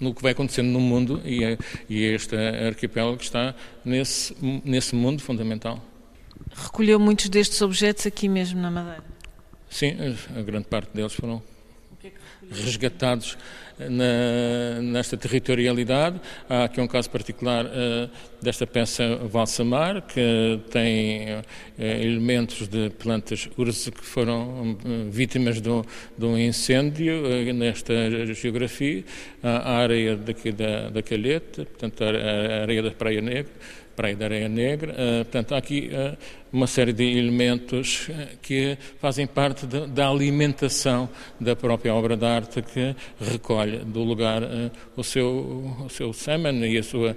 no 0.00 0.14
que 0.14 0.22
vai 0.22 0.32
acontecendo 0.32 0.68
no 0.68 0.80
mundo 0.80 1.20
e, 1.24 1.58
e 1.88 2.04
este 2.04 2.36
arquipélago 2.36 3.20
está 3.20 3.54
nesse, 3.84 4.34
nesse 4.64 4.94
mundo 4.94 5.22
fundamental. 5.22 5.82
Recolheu 6.54 6.98
muitos 6.98 7.28
destes 7.28 7.60
objetos 7.62 8.06
aqui 8.06 8.28
mesmo 8.28 8.60
na 8.60 8.70
Madeira? 8.70 9.04
Sim, 9.68 9.94
a 10.36 10.42
grande 10.42 10.66
parte 10.66 10.90
deles 10.92 11.12
foram 11.12 11.40
resgatados 12.50 13.38
na, 13.88 14.80
nesta 14.82 15.16
territorialidade. 15.16 16.20
Há 16.48 16.64
aqui 16.64 16.80
um 16.80 16.86
caso 16.86 17.08
particular 17.10 17.66
uh, 17.66 18.10
desta 18.42 18.66
peça 18.66 19.16
Valsamar, 19.24 20.02
que 20.02 20.60
tem 20.70 21.34
uh, 21.34 21.42
elementos 21.78 22.68
de 22.68 22.90
plantas 22.90 23.48
urze 23.56 23.90
que 23.90 24.04
foram 24.04 24.72
uh, 24.72 25.10
vítimas 25.10 25.60
de 25.60 25.70
um, 25.70 25.82
de 26.16 26.26
um 26.26 26.38
incêndio 26.38 27.22
nesta 27.54 27.94
geografia. 28.34 29.04
a 29.42 29.78
areia 29.78 30.16
daqui 30.16 30.52
da, 30.52 30.90
da 30.90 31.02
Calheta, 31.02 31.64
portanto 31.64 32.04
a, 32.04 32.08
a 32.08 32.62
areia 32.62 32.82
da 32.82 32.90
Praia 32.90 33.20
Negra, 33.20 33.50
Praia 34.00 34.16
da 34.16 34.24
Areia 34.24 34.48
Negra. 34.48 34.94
Portanto, 35.24 35.54
há 35.54 35.58
aqui 35.58 35.90
uma 36.50 36.66
série 36.66 36.90
de 36.90 37.04
elementos 37.04 38.08
que 38.40 38.78
fazem 38.98 39.26
parte 39.26 39.66
de, 39.66 39.86
da 39.88 40.08
alimentação 40.08 41.06
da 41.38 41.54
própria 41.54 41.94
obra 41.94 42.16
de 42.16 42.24
arte 42.24 42.62
que 42.62 42.96
recolhe 43.20 43.76
do 43.80 44.02
lugar 44.02 44.42
o 44.96 45.04
seu, 45.04 45.76
o 45.84 45.90
seu 45.90 46.14
semen 46.14 46.64
e 46.64 46.78
a 46.78 46.82
sua 46.82 47.14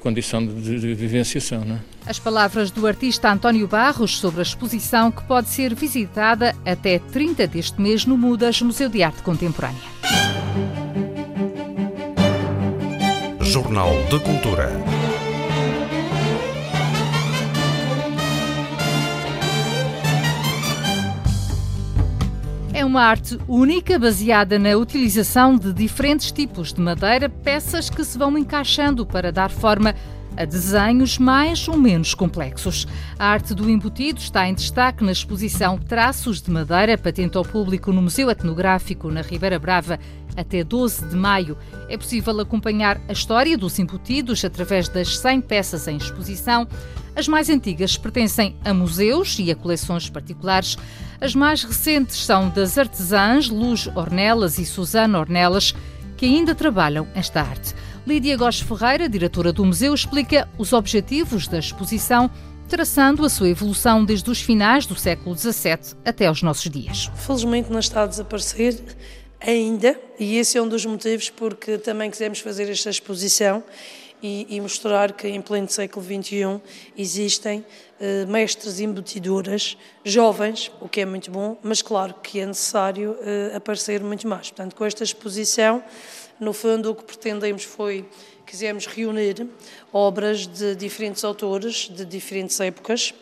condição 0.00 0.46
de, 0.46 0.78
de 0.78 0.92
vivenciação. 0.92 1.64
Não 1.64 1.76
é? 1.76 1.80
As 2.06 2.18
palavras 2.18 2.70
do 2.70 2.86
artista 2.86 3.32
António 3.32 3.66
Barros 3.66 4.18
sobre 4.18 4.40
a 4.40 4.42
exposição 4.42 5.10
que 5.10 5.22
pode 5.24 5.48
ser 5.48 5.74
visitada 5.74 6.54
até 6.66 6.98
30 6.98 7.46
deste 7.46 7.80
mês 7.80 8.04
no 8.04 8.18
Mudas 8.18 8.60
Museu 8.60 8.90
de 8.90 9.02
Arte 9.02 9.22
Contemporânea. 9.22 9.80
Jornal 13.40 13.94
de 14.10 14.18
Cultura. 14.20 14.97
Uma 22.88 23.02
arte 23.02 23.38
única 23.46 23.98
baseada 23.98 24.58
na 24.58 24.74
utilização 24.74 25.56
de 25.56 25.74
diferentes 25.74 26.32
tipos 26.32 26.72
de 26.72 26.80
madeira, 26.80 27.28
peças 27.28 27.90
que 27.90 28.02
se 28.02 28.16
vão 28.16 28.36
encaixando 28.38 29.04
para 29.04 29.30
dar 29.30 29.50
forma 29.50 29.94
a 30.34 30.46
desenhos 30.46 31.18
mais 31.18 31.68
ou 31.68 31.76
menos 31.76 32.14
complexos. 32.14 32.88
A 33.18 33.26
arte 33.26 33.52
do 33.52 33.68
embutido 33.68 34.18
está 34.18 34.48
em 34.48 34.54
destaque 34.54 35.04
na 35.04 35.12
exposição 35.12 35.76
Traços 35.76 36.40
de 36.40 36.50
Madeira, 36.50 36.96
patente 36.96 37.36
ao 37.36 37.44
público 37.44 37.92
no 37.92 38.00
Museu 38.00 38.30
Etnográfico 38.30 39.10
na 39.10 39.20
Ribeira 39.20 39.58
Brava 39.58 39.98
até 40.34 40.64
12 40.64 41.08
de 41.08 41.16
maio. 41.16 41.58
É 41.90 41.96
possível 41.98 42.40
acompanhar 42.40 42.98
a 43.06 43.12
história 43.12 43.58
dos 43.58 43.78
embutidos 43.78 44.42
através 44.46 44.88
das 44.88 45.18
100 45.18 45.42
peças 45.42 45.86
em 45.88 45.98
exposição. 45.98 46.66
As 47.18 47.26
mais 47.26 47.50
antigas 47.50 47.96
pertencem 47.96 48.54
a 48.64 48.72
museus 48.72 49.40
e 49.40 49.50
a 49.50 49.56
coleções 49.56 50.08
particulares. 50.08 50.76
As 51.20 51.34
mais 51.34 51.64
recentes 51.64 52.24
são 52.24 52.48
das 52.48 52.78
artesãs 52.78 53.48
Luz 53.48 53.88
Ornelas 53.88 54.56
e 54.56 54.64
Susana 54.64 55.18
Ornelas, 55.18 55.74
que 56.16 56.26
ainda 56.26 56.54
trabalham 56.54 57.08
esta 57.16 57.40
arte. 57.40 57.74
Lídia 58.06 58.36
Góes 58.36 58.60
Ferreira, 58.60 59.08
diretora 59.08 59.52
do 59.52 59.64
museu, 59.64 59.92
explica 59.92 60.48
os 60.56 60.72
objetivos 60.72 61.48
da 61.48 61.58
exposição, 61.58 62.30
traçando 62.68 63.24
a 63.24 63.28
sua 63.28 63.48
evolução 63.48 64.04
desde 64.04 64.30
os 64.30 64.40
finais 64.40 64.86
do 64.86 64.94
século 64.94 65.36
XVII 65.36 65.96
até 66.04 66.26
aos 66.26 66.40
nossos 66.40 66.70
dias. 66.70 67.10
Felizmente 67.16 67.68
não 67.68 67.80
está 67.80 68.04
a 68.04 68.06
desaparecer 68.06 68.80
ainda, 69.40 69.98
e 70.20 70.36
esse 70.36 70.56
é 70.56 70.62
um 70.62 70.68
dos 70.68 70.86
motivos 70.86 71.30
porque 71.30 71.78
também 71.78 72.12
quisemos 72.12 72.38
fazer 72.38 72.70
esta 72.70 72.90
exposição 72.90 73.64
e, 74.22 74.46
e 74.48 74.60
mostrar 74.60 75.12
que 75.12 75.28
em 75.28 75.40
pleno 75.40 75.68
século 75.68 76.04
XXI 76.04 76.60
existem 76.96 77.64
eh, 78.00 78.24
mestres 78.26 78.80
embutidoras 78.80 79.76
jovens, 80.04 80.70
o 80.80 80.88
que 80.88 81.00
é 81.00 81.04
muito 81.04 81.30
bom, 81.30 81.56
mas 81.62 81.82
claro 81.82 82.14
que 82.22 82.40
é 82.40 82.46
necessário 82.46 83.16
eh, 83.20 83.52
aparecer 83.54 84.02
muito 84.02 84.26
mais. 84.26 84.50
Portanto, 84.50 84.76
com 84.76 84.84
esta 84.84 85.02
exposição 85.02 85.82
no 86.38 86.52
fundo, 86.52 86.92
o 86.92 86.94
que 86.94 87.04
pretendemos 87.04 87.64
foi, 87.64 88.08
quisemos 88.46 88.86
reunir 88.86 89.46
obras 89.92 90.46
de 90.46 90.76
diferentes 90.76 91.24
autores, 91.24 91.88
de 91.88 92.04
diferentes 92.04 92.60
épocas, 92.60 93.12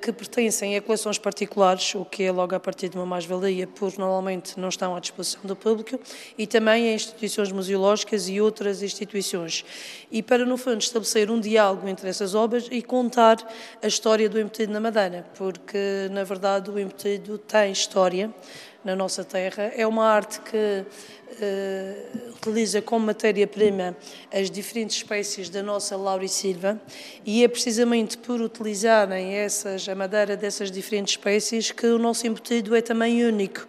que 0.00 0.12
pertencem 0.12 0.76
a 0.76 0.82
coleções 0.82 1.18
particulares, 1.18 1.94
o 1.94 2.04
que 2.04 2.22
é 2.22 2.30
logo 2.30 2.54
a 2.54 2.60
partir 2.60 2.90
de 2.90 2.96
uma 2.96 3.06
mais-valia, 3.06 3.66
porque 3.66 3.98
normalmente 3.98 4.60
não 4.60 4.68
estão 4.68 4.94
à 4.94 5.00
disposição 5.00 5.40
do 5.44 5.56
público, 5.56 5.98
e 6.36 6.46
também 6.46 6.90
a 6.90 6.94
instituições 6.94 7.50
museológicas 7.50 8.28
e 8.28 8.40
outras 8.40 8.82
instituições. 8.82 9.64
E 10.12 10.22
para, 10.22 10.44
no 10.44 10.56
fundo, 10.56 10.80
estabelecer 10.80 11.30
um 11.30 11.40
diálogo 11.40 11.88
entre 11.88 12.08
essas 12.08 12.34
obras 12.34 12.68
e 12.70 12.82
contar 12.82 13.36
a 13.82 13.86
história 13.86 14.28
do 14.28 14.38
embutido 14.38 14.72
na 14.72 14.80
Madeira, 14.80 15.26
porque, 15.34 16.08
na 16.10 16.24
verdade, 16.24 16.70
o 16.70 16.78
embutido 16.78 17.38
tem 17.38 17.72
história 17.72 18.32
na 18.84 18.94
nossa 18.94 19.24
terra. 19.24 19.72
É 19.74 19.86
uma 19.86 20.04
arte 20.04 20.40
que 20.40 20.84
uh, 20.86 22.28
utiliza 22.36 22.82
como 22.82 23.06
matéria-prima 23.06 23.96
as 24.32 24.50
diferentes 24.50 24.96
espécies 24.96 25.48
da 25.48 25.62
nossa 25.62 25.96
laurisilva 25.96 26.80
e 27.24 27.42
é 27.42 27.48
precisamente 27.48 28.18
por 28.18 28.40
utilizarem 28.40 29.34
essas, 29.34 29.88
a 29.88 29.94
madeira 29.94 30.36
dessas 30.36 30.70
diferentes 30.70 31.14
espécies 31.14 31.70
que 31.70 31.86
o 31.86 31.98
nosso 31.98 32.26
embutido 32.26 32.76
é 32.76 32.82
também 32.82 33.24
único 33.24 33.66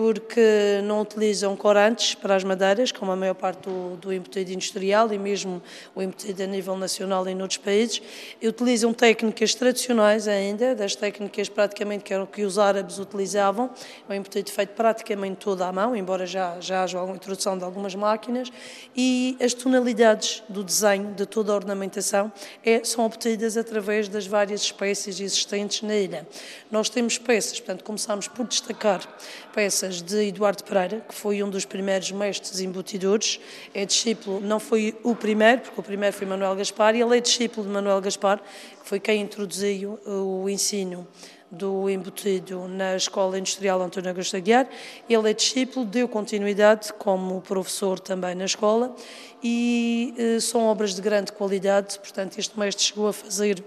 porque 0.00 0.80
não 0.84 1.02
utilizam 1.02 1.54
corantes 1.54 2.14
para 2.14 2.34
as 2.34 2.42
madeiras, 2.42 2.90
como 2.90 3.12
a 3.12 3.16
maior 3.16 3.34
parte 3.34 3.68
do, 3.68 3.98
do 3.98 4.10
embutido 4.10 4.50
industrial 4.50 5.12
e 5.12 5.18
mesmo 5.18 5.60
o 5.94 6.00
embutido 6.00 6.42
a 6.42 6.46
nível 6.46 6.74
nacional 6.74 7.28
em 7.28 7.38
outros 7.42 7.58
países. 7.58 8.00
E 8.40 8.48
utilizam 8.48 8.94
técnicas 8.94 9.54
tradicionais 9.54 10.26
ainda, 10.26 10.74
das 10.74 10.96
técnicas 10.96 11.50
praticamente 11.50 12.02
que 12.02 12.14
eram 12.14 12.24
que 12.24 12.44
os 12.44 12.58
árabes 12.58 12.98
utilizavam, 12.98 13.68
é 14.08 14.12
um 14.14 14.16
embutido 14.16 14.50
feito 14.50 14.70
praticamente 14.70 15.36
todo 15.36 15.60
à 15.60 15.70
mão, 15.70 15.94
embora 15.94 16.24
já, 16.24 16.58
já 16.60 16.82
haja 16.82 16.98
a 16.98 17.06
introdução 17.10 17.58
de 17.58 17.64
algumas 17.64 17.94
máquinas, 17.94 18.50
e 18.96 19.36
as 19.38 19.52
tonalidades 19.52 20.42
do 20.48 20.64
desenho, 20.64 21.12
de 21.12 21.26
toda 21.26 21.52
a 21.52 21.56
ornamentação, 21.56 22.32
é, 22.64 22.82
são 22.84 23.04
obtidas 23.04 23.58
através 23.58 24.08
das 24.08 24.26
várias 24.26 24.62
espécies 24.62 25.20
existentes 25.20 25.82
na 25.82 25.94
ilha. 25.94 26.26
Nós 26.70 26.88
temos 26.88 27.18
peças, 27.18 27.60
portanto, 27.60 27.84
começamos 27.84 28.28
por 28.28 28.46
destacar 28.46 29.06
peças 29.52 29.89
peças 29.90 30.00
de 30.02 30.28
Eduardo 30.28 30.62
Pereira, 30.62 31.04
que 31.06 31.14
foi 31.14 31.42
um 31.42 31.50
dos 31.50 31.64
primeiros 31.64 32.10
mestres 32.12 32.60
embutidores. 32.60 33.40
É 33.74 33.84
discípulo, 33.84 34.40
não 34.40 34.60
foi 34.60 34.96
o 35.02 35.16
primeiro, 35.16 35.62
porque 35.62 35.80
o 35.80 35.82
primeiro 35.82 36.14
foi 36.14 36.26
Manuel 36.26 36.54
Gaspar, 36.54 36.94
e 36.94 37.02
ele 37.02 37.18
é 37.18 37.20
discípulo 37.20 37.66
de 37.66 37.72
Manuel 37.72 38.00
Gaspar, 38.00 38.38
que 38.38 38.88
foi 38.88 39.00
quem 39.00 39.20
introduziu 39.20 39.98
o 40.06 40.48
ensino 40.48 41.06
do 41.50 41.90
embutido 41.90 42.68
na 42.68 42.94
Escola 42.94 43.36
Industrial 43.36 43.82
António 43.82 44.10
Augusto 44.10 44.36
Aguiar. 44.36 44.68
Ele 45.08 45.30
é 45.30 45.34
discípulo, 45.34 45.84
deu 45.84 46.06
continuidade 46.06 46.92
como 46.92 47.40
professor 47.40 47.98
também 47.98 48.36
na 48.36 48.44
escola 48.44 48.94
e 49.42 50.14
eh, 50.16 50.38
são 50.38 50.66
obras 50.66 50.94
de 50.94 51.02
grande 51.02 51.32
qualidade, 51.32 51.98
portanto 51.98 52.38
este 52.38 52.56
mestre 52.56 52.84
chegou 52.84 53.08
a 53.08 53.12
fazer 53.12 53.64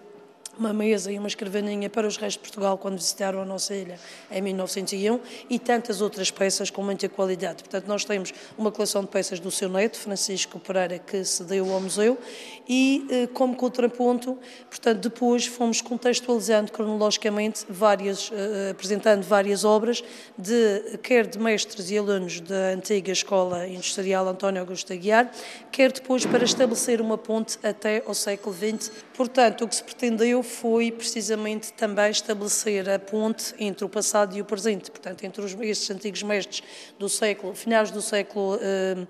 uma 0.57 0.73
mesa 0.73 1.11
e 1.11 1.17
uma 1.17 1.27
escrivaninha 1.27 1.89
para 1.89 2.07
os 2.07 2.17
reis 2.17 2.33
de 2.33 2.39
Portugal 2.39 2.77
quando 2.77 2.97
visitaram 2.97 3.41
a 3.41 3.45
nossa 3.45 3.75
ilha 3.75 3.99
em 4.31 4.41
1901 4.41 5.19
e 5.49 5.59
tantas 5.59 6.01
outras 6.01 6.29
peças 6.29 6.69
com 6.69 6.83
muita 6.83 7.09
qualidade. 7.09 7.63
Portanto, 7.63 7.87
nós 7.87 8.05
temos 8.05 8.33
uma 8.57 8.71
coleção 8.71 9.01
de 9.01 9.07
peças 9.07 9.39
do 9.39 9.49
seu 9.49 9.69
neto, 9.69 9.97
Francisco 9.97 10.59
Pereira, 10.59 10.99
que 10.99 11.23
se 11.25 11.43
deu 11.43 11.71
ao 11.71 11.81
museu 11.81 12.17
e, 12.67 13.05
eh, 13.09 13.27
como 13.27 13.55
contraponto, 13.55 14.37
portanto, 14.69 14.99
depois 14.99 15.45
fomos 15.45 15.81
contextualizando 15.81 16.71
cronologicamente 16.71 17.65
várias, 17.67 18.31
eh, 18.33 18.71
apresentando 18.71 19.23
várias 19.23 19.63
obras 19.63 20.03
de 20.37 20.97
quer 21.01 21.27
de 21.27 21.39
mestres 21.39 21.89
e 21.89 21.97
alunos 21.97 22.39
da 22.39 22.69
antiga 22.73 23.11
Escola 23.11 23.67
Industrial 23.67 24.27
António 24.27 24.61
Augusto 24.61 24.93
Aguiar, 24.93 25.31
quer 25.71 25.91
depois 25.91 26.25
para 26.25 26.43
estabelecer 26.43 27.01
uma 27.01 27.17
ponte 27.17 27.57
até 27.63 28.03
ao 28.05 28.13
século 28.13 28.55
XX. 28.55 28.91
Portanto, 29.13 29.63
o 29.63 29.67
que 29.67 29.75
se 29.75 29.83
pretendeu 29.83 30.41
foi 30.41 30.91
precisamente 30.91 31.71
também 31.73 32.09
estabelecer 32.09 32.89
a 32.89 32.97
ponte 32.97 33.53
entre 33.59 33.85
o 33.85 33.89
passado 33.89 34.35
e 34.35 34.41
o 34.41 34.45
presente, 34.45 34.89
portanto, 34.89 35.23
entre 35.23 35.41
os, 35.41 35.53
estes 35.61 35.91
antigos 35.91 36.23
mestres 36.23 36.63
do 36.97 37.07
século, 37.07 37.53
finais 37.53 37.91
do 37.91 38.01
século, 38.01 38.57
eh, 38.59 39.05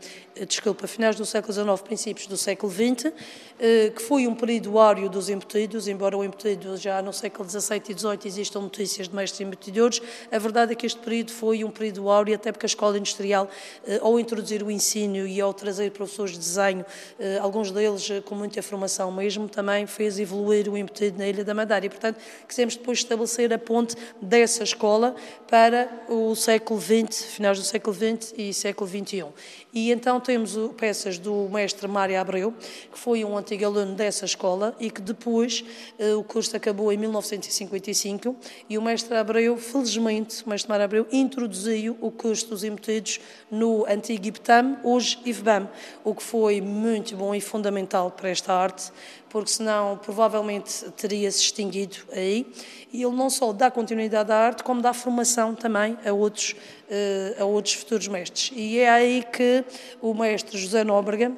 desculpa, 0.47 0.87
finais 0.87 1.15
do 1.15 1.25
século 1.25 1.53
XIX, 1.53 1.81
princípios 1.81 2.27
do 2.27 2.35
século 2.35 2.71
XX, 2.71 3.13
eh, 3.59 3.91
que 3.95 4.01
foi 4.01 4.25
um 4.27 4.33
período 4.33 4.79
áureo 4.79 5.07
dos 5.09 5.29
embutidos, 5.29 5.87
embora 5.87 6.17
o 6.17 6.23
embutido 6.23 6.75
já 6.75 7.01
no 7.01 7.13
século 7.13 7.47
XVII 7.47 7.81
e 7.89 7.93
XVIII 7.93 8.19
existam 8.25 8.61
notícias 8.61 9.07
de 9.07 9.15
mestres 9.15 9.41
embutidores, 9.41 10.01
a 10.31 10.39
verdade 10.39 10.73
é 10.73 10.75
que 10.75 10.85
este 10.85 10.99
período 10.99 11.31
foi 11.31 11.63
um 11.63 11.69
período 11.69 12.09
áureo, 12.09 12.35
até 12.35 12.51
porque 12.51 12.65
a 12.65 12.67
escola 12.67 12.97
industrial, 12.97 13.47
eh, 13.85 13.99
ao 14.01 14.19
introduzir 14.19 14.63
o 14.63 14.71
ensino 14.71 15.27
e 15.27 15.39
ao 15.39 15.53
trazer 15.53 15.91
professores 15.91 16.33
de 16.33 16.39
desenho, 16.39 16.85
eh, 17.19 17.37
alguns 17.37 17.69
deles 17.69 18.09
eh, 18.09 18.21
com 18.21 18.33
muita 18.33 18.61
formação 18.63 19.11
mesmo, 19.11 19.47
também 19.47 19.85
fez 19.85 20.19
evoluir 20.19 20.67
o 20.67 20.75
embutido 20.75 21.19
na 21.19 21.27
Ilha 21.27 21.43
da 21.43 21.53
Madeira. 21.53 21.85
E, 21.85 21.89
portanto, 21.89 22.17
quisemos 22.47 22.75
depois 22.75 22.99
estabelecer 22.99 23.53
a 23.53 23.59
ponte 23.59 23.95
dessa 24.21 24.63
escola 24.63 25.15
para 25.47 25.87
o 26.09 26.35
século 26.35 26.81
XX, 26.81 27.25
finais 27.25 27.59
do 27.59 27.65
século 27.65 27.95
XX 27.95 28.33
e 28.35 28.53
século 28.53 28.89
XXI. 28.89 29.25
E 29.73 29.91
então 29.91 30.19
temos 30.23 30.57
peças 30.77 31.19
do 31.19 31.49
mestre 31.49 31.87
Mário 31.87 32.19
Abreu, 32.19 32.53
que 32.91 32.97
foi 32.97 33.23
um 33.25 33.37
antigo 33.37 33.65
aluno 33.65 33.93
dessa 33.93 34.25
escola 34.25 34.75
e 34.79 34.89
que 34.89 35.01
depois 35.01 35.63
eh, 35.99 36.13
o 36.13 36.23
curso 36.23 36.55
acabou 36.55 36.91
em 36.91 36.97
1955 36.97 38.35
e 38.69 38.77
o 38.77 38.81
mestre 38.81 39.15
Abreu, 39.17 39.57
felizmente, 39.57 40.43
o 40.45 40.49
mestre 40.49 40.69
Mário 40.69 40.85
Abreu 40.85 41.07
introduziu 41.11 41.97
o 41.99 42.09
curso 42.09 42.47
dos 42.47 42.63
embutidos 42.63 43.19
no 43.51 43.85
antigo 43.85 44.25
IPTAM, 44.25 44.77
hoje 44.83 45.19
IFBAM, 45.25 45.69
o 46.03 46.15
que 46.15 46.23
foi 46.23 46.61
muito 46.61 47.15
bom 47.15 47.35
e 47.35 47.41
fundamental 47.41 48.09
para 48.09 48.29
esta 48.29 48.53
arte, 48.53 48.91
porque 49.33 49.49
senão 49.49 49.97
provavelmente 49.97 50.91
teria 50.91 51.29
se 51.31 51.41
extinguido 51.41 51.97
aí. 52.11 52.45
E 52.93 53.01
ele 53.01 53.15
não 53.15 53.31
só 53.31 53.51
dá 53.51 53.71
continuidade 53.71 54.31
à 54.31 54.37
arte, 54.37 54.63
como 54.63 54.79
dá 54.79 54.93
formação 54.93 55.55
também 55.55 55.97
a 56.05 56.13
outros 56.13 56.55
eh, 56.87 57.35
a 57.39 57.43
outros 57.43 57.73
futuros 57.73 58.07
mestres. 58.07 58.51
E 58.55 58.77
é 58.77 58.87
aí 58.87 59.23
que 59.23 59.65
o 59.99 60.13
mestre 60.13 60.59
José 60.59 60.83
Nóbrega, 60.83 61.31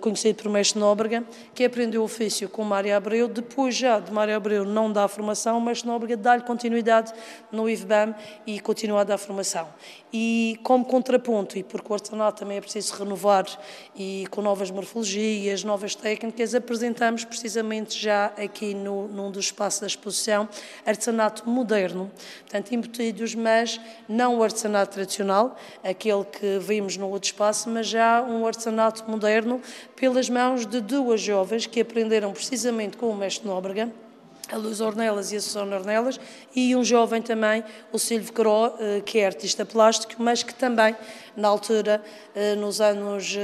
conhecido 0.00 0.42
por 0.42 0.50
mestre 0.50 0.78
Nóbrega, 0.78 1.24
que 1.54 1.64
aprendeu 1.64 2.02
o 2.02 2.04
ofício 2.04 2.48
com 2.48 2.62
Mário 2.64 2.96
Abreu, 2.96 3.28
depois 3.28 3.74
já 3.74 3.98
de 3.98 4.12
Mário 4.12 4.36
Abreu 4.36 4.64
não 4.64 4.92
dá 4.92 5.04
a 5.04 5.08
formação, 5.08 5.60
mestre 5.60 5.88
Nóbrega 5.88 6.16
dá-lhe 6.16 6.42
continuidade 6.42 7.12
no 7.50 7.68
IVBAM 7.68 8.14
e 8.46 8.60
continua 8.60 9.00
a 9.00 9.04
dar 9.04 9.18
formação. 9.18 9.68
E 10.12 10.58
como 10.64 10.84
contraponto, 10.84 11.56
e 11.56 11.62
porque 11.62 11.86
o 11.88 11.94
artesanato 11.94 12.40
também 12.40 12.58
é 12.58 12.60
preciso 12.60 12.94
renovar 12.94 13.46
e 13.94 14.26
com 14.30 14.42
novas 14.42 14.70
morfologias, 14.70 15.62
novas 15.62 15.94
técnicas, 15.94 16.54
apresentamos 16.54 17.24
precisamente 17.24 17.96
já 17.96 18.26
aqui 18.36 18.74
no, 18.74 19.06
num 19.06 19.30
dos 19.30 19.46
espaços 19.46 19.80
da 19.80 19.86
exposição 19.86 20.48
artesanato 20.84 21.48
moderno, 21.48 22.10
portanto 22.40 22.72
embutidos, 22.72 23.34
mas 23.34 23.80
não 24.08 24.38
o 24.38 24.42
artesanato 24.42 24.94
tradicional, 24.94 25.56
aquele 25.84 26.24
que 26.24 26.58
vimos 26.58 26.96
no 26.96 27.08
outro 27.08 27.28
espaço, 27.28 27.70
mas 27.70 27.86
já 27.86 28.20
um 28.22 28.46
artesanato 28.46 29.08
moderno 29.08 29.60
pelas 29.96 30.28
mãos 30.28 30.66
de 30.66 30.80
duas 30.80 31.20
jovens 31.20 31.66
que 31.66 31.80
aprenderam 31.80 32.32
precisamente 32.32 32.96
com 32.96 33.10
o 33.10 33.16
mestre 33.16 33.46
Nóbrega, 33.46 33.90
a 34.50 34.56
Luz 34.56 34.80
Ornelas 34.80 35.32
e 35.32 35.36
a 35.36 35.40
Susana 35.40 35.76
Ornelas, 35.76 36.18
e 36.54 36.74
um 36.74 36.82
jovem 36.82 37.22
também, 37.22 37.62
o 37.92 37.98
Silvio 37.98 38.32
Cro, 38.32 38.74
eh, 38.78 39.02
que 39.04 39.20
é 39.20 39.26
artista 39.26 39.64
plástico, 39.64 40.14
mas 40.18 40.42
que 40.42 40.54
também, 40.54 40.96
na 41.36 41.48
altura, 41.48 42.02
eh, 42.34 42.54
nos 42.54 42.80
anos 42.80 43.36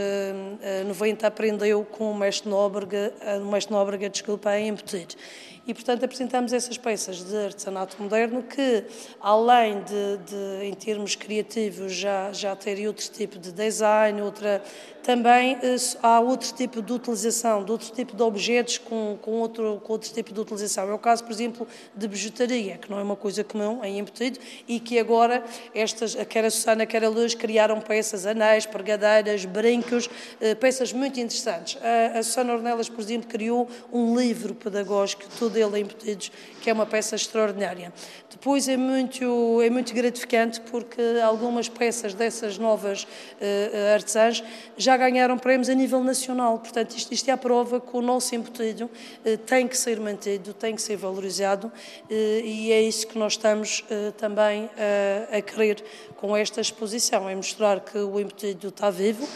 90, 0.87 1.25
eh, 1.25 1.29
aprendeu 1.29 1.85
com 1.85 2.11
o 2.11 2.15
mestre 2.15 2.49
Nóbrega, 2.49 3.13
o 3.41 3.51
mestre 3.51 3.73
Nóbrega, 3.73 4.09
desculpa, 4.09 4.51
a 4.51 4.61
embutir. 4.61 5.09
E, 5.67 5.75
portanto, 5.75 6.05
apresentamos 6.05 6.53
essas 6.53 6.79
peças 6.79 7.25
de 7.25 7.37
artesanato 7.37 8.01
moderno 8.01 8.41
que, 8.41 8.85
além 9.21 9.83
de, 9.83 10.17
de 10.19 10.65
em 10.65 10.73
termos 10.73 11.17
criativos, 11.17 11.93
já, 11.93 12.33
já 12.33 12.55
terem 12.55 12.87
outro 12.87 13.11
tipo 13.11 13.37
de 13.37 13.51
design, 13.51 14.23
outra, 14.23 14.63
também 15.03 15.59
eh, 15.61 15.77
há 16.03 16.21
outro 16.21 16.55
tipo 16.55 16.81
de 16.81 16.93
utilização, 16.93 17.65
de 17.65 17.73
outro 17.73 17.91
tipo 17.93 18.15
de 18.15 18.23
objetos 18.23 18.79
com, 18.79 19.19
com, 19.21 19.33
outro, 19.41 19.81
com 19.83 19.93
outro 19.93 20.13
tipo 20.13 20.33
de 20.33 20.41
utilização. 20.41 20.89
É 20.89 20.95
o 20.95 20.99
caso, 21.01 21.25
por 21.25 21.33
exemplo, 21.33 21.67
de 21.97 22.07
bijutaria, 22.07 22.79
que 22.79 22.89
não 22.89 23.01
é 23.01 23.03
uma 23.03 23.17
coisa 23.17 23.43
comum 23.43 23.85
em 23.85 23.99
embutido 23.99 24.39
e 24.69 24.79
que 24.79 25.01
agora, 25.01 25.45
estas, 25.75 26.15
quer 26.27 26.45
a 26.45 26.51
Susana, 26.51 26.87
quer 26.87 27.05
a 27.05 27.09
Luz, 27.09 27.35
criaram 27.35 27.76
peças, 27.81 28.27
anéis, 28.27 28.67
pergadeiras, 28.67 29.45
brincos, 29.45 30.09
eh, 30.41 30.55
peças 30.55 30.93
muito 30.93 31.19
interessantes. 31.21 31.79
A, 31.83 32.19
a 32.19 32.23
Susana 32.23 32.55
Ornelas, 32.55 32.89
por 32.89 33.01
exemplo, 33.01 33.29
criou 33.29 33.69
um 33.93 34.19
livro 34.19 34.55
pedagógico, 34.55 35.25
todo 35.39 35.53
dele 35.53 35.81
embutidos, 35.81 36.31
que 36.61 36.71
é 36.71 36.73
uma 36.73 36.87
peça 36.87 37.15
extraordinária. 37.15 37.93
Depois 38.31 38.69
é 38.69 38.77
muito, 38.77 39.63
é 39.63 39.71
muito 39.71 39.95
gratificante 39.95 40.61
porque 40.61 41.01
algumas 41.25 41.69
peças 41.69 42.13
dessas 42.13 42.59
novas 42.59 43.05
uh, 43.05 43.95
artesãs 43.95 44.45
já 44.77 44.97
ganharam 44.97 45.39
prémios 45.39 45.69
a 45.69 45.75
nível 45.75 46.03
nacional. 46.03 46.59
Portanto, 46.59 46.97
isto, 46.97 47.13
isto 47.13 47.29
é 47.29 47.33
a 47.33 47.37
prova 47.37 47.81
que 47.81 47.97
o 47.97 48.03
nosso 48.03 48.35
embutido 48.35 48.91
tem 49.47 49.67
que 49.67 49.77
ser 49.77 49.99
mantido, 49.99 50.53
tem 50.53 50.75
que 50.75 50.83
ser 50.83 50.97
valorizado 50.97 51.73
e 52.11 52.71
é 52.73 52.83
isso 52.83 53.07
que 53.07 53.19
nós 53.19 53.33
estamos 53.33 53.85
também 54.19 54.69
a 55.31 55.41
querer 55.41 55.83
com 56.17 56.37
esta 56.37 56.61
exposição, 56.61 57.29
é 57.29 57.35
mostrar 57.35 57.66
que 57.81 57.99
o 57.99 58.21
embutido 58.21 58.69
está 58.69 58.91
vivo, 58.91 59.27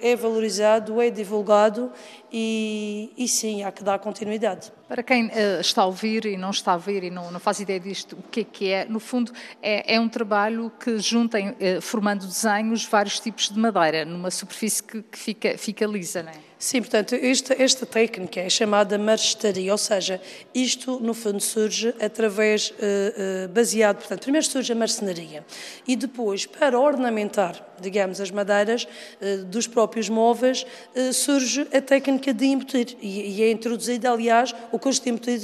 é 0.00 0.16
valorizado, 0.16 1.00
é 1.00 1.10
divulgado 1.10 1.92
e, 2.32 3.12
e 3.16 3.28
sim, 3.28 3.62
há 3.62 3.72
que 3.72 3.82
dar 3.82 3.98
continuidade. 3.98 4.72
Para 4.88 5.02
quem 5.02 5.26
uh, 5.26 5.60
está 5.60 5.82
a 5.82 5.86
ouvir 5.86 6.24
e 6.24 6.36
não 6.36 6.50
está 6.50 6.72
a 6.72 6.76
ver 6.76 7.04
e 7.04 7.10
não, 7.10 7.30
não 7.30 7.38
faz 7.40 7.60
ideia 7.60 7.78
disto, 7.78 8.16
o 8.16 8.22
que 8.22 8.40
é 8.40 8.44
que 8.44 8.70
é, 8.70 8.84
no 8.84 8.98
fundo, 8.98 9.32
é, 9.62 9.94
é 9.94 10.00
um 10.00 10.08
trabalho 10.08 10.72
que 10.80 10.98
junta, 10.98 11.38
uh, 11.38 11.80
formando 11.80 12.26
desenhos, 12.26 12.84
vários 12.84 13.20
tipos 13.20 13.48
de 13.48 13.58
madeira, 13.58 14.04
numa 14.04 14.30
superfície 14.30 14.82
que, 14.82 15.02
que 15.02 15.18
fica, 15.18 15.58
fica 15.58 15.86
lisa, 15.86 16.22
não 16.22 16.32
é? 16.32 16.47
Sim, 16.58 16.80
portanto, 16.80 17.14
esta, 17.14 17.54
esta 17.62 17.86
técnica 17.86 18.40
é 18.40 18.48
chamada 18.48 18.98
marestaria, 18.98 19.70
ou 19.70 19.78
seja, 19.78 20.20
isto 20.52 20.98
no 20.98 21.14
fundo 21.14 21.40
surge 21.40 21.94
através, 22.00 22.70
uh, 22.70 23.44
uh, 23.44 23.48
baseado, 23.48 23.98
portanto, 23.98 24.22
primeiro 24.22 24.44
surge 24.44 24.72
a 24.72 24.74
marcenaria 24.74 25.46
e 25.86 25.94
depois, 25.94 26.46
para 26.46 26.76
ornamentar, 26.76 27.64
digamos, 27.80 28.20
as 28.20 28.32
madeiras 28.32 28.88
uh, 29.22 29.44
dos 29.44 29.68
próprios 29.68 30.08
móveis, 30.08 30.66
surge 31.12 31.60
a 31.72 31.80
técnica 31.80 32.34
de 32.34 32.46
embutir 32.46 32.96
e, 33.00 33.38
e 33.38 33.42
é 33.44 33.52
introduzida, 33.52 34.10
aliás, 34.10 34.52
o 34.72 34.80
curso 34.80 35.00
de 35.00 35.10
embutir 35.10 35.38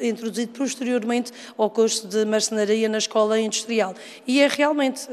é 0.00 0.06
introduzido 0.06 0.52
posteriormente 0.52 1.32
ao 1.58 1.68
curso 1.68 2.06
de 2.06 2.24
marcenaria 2.24 2.88
na 2.88 2.98
escola 2.98 3.40
industrial. 3.40 3.92
E 4.24 4.40
é 4.40 4.46
realmente, 4.46 5.08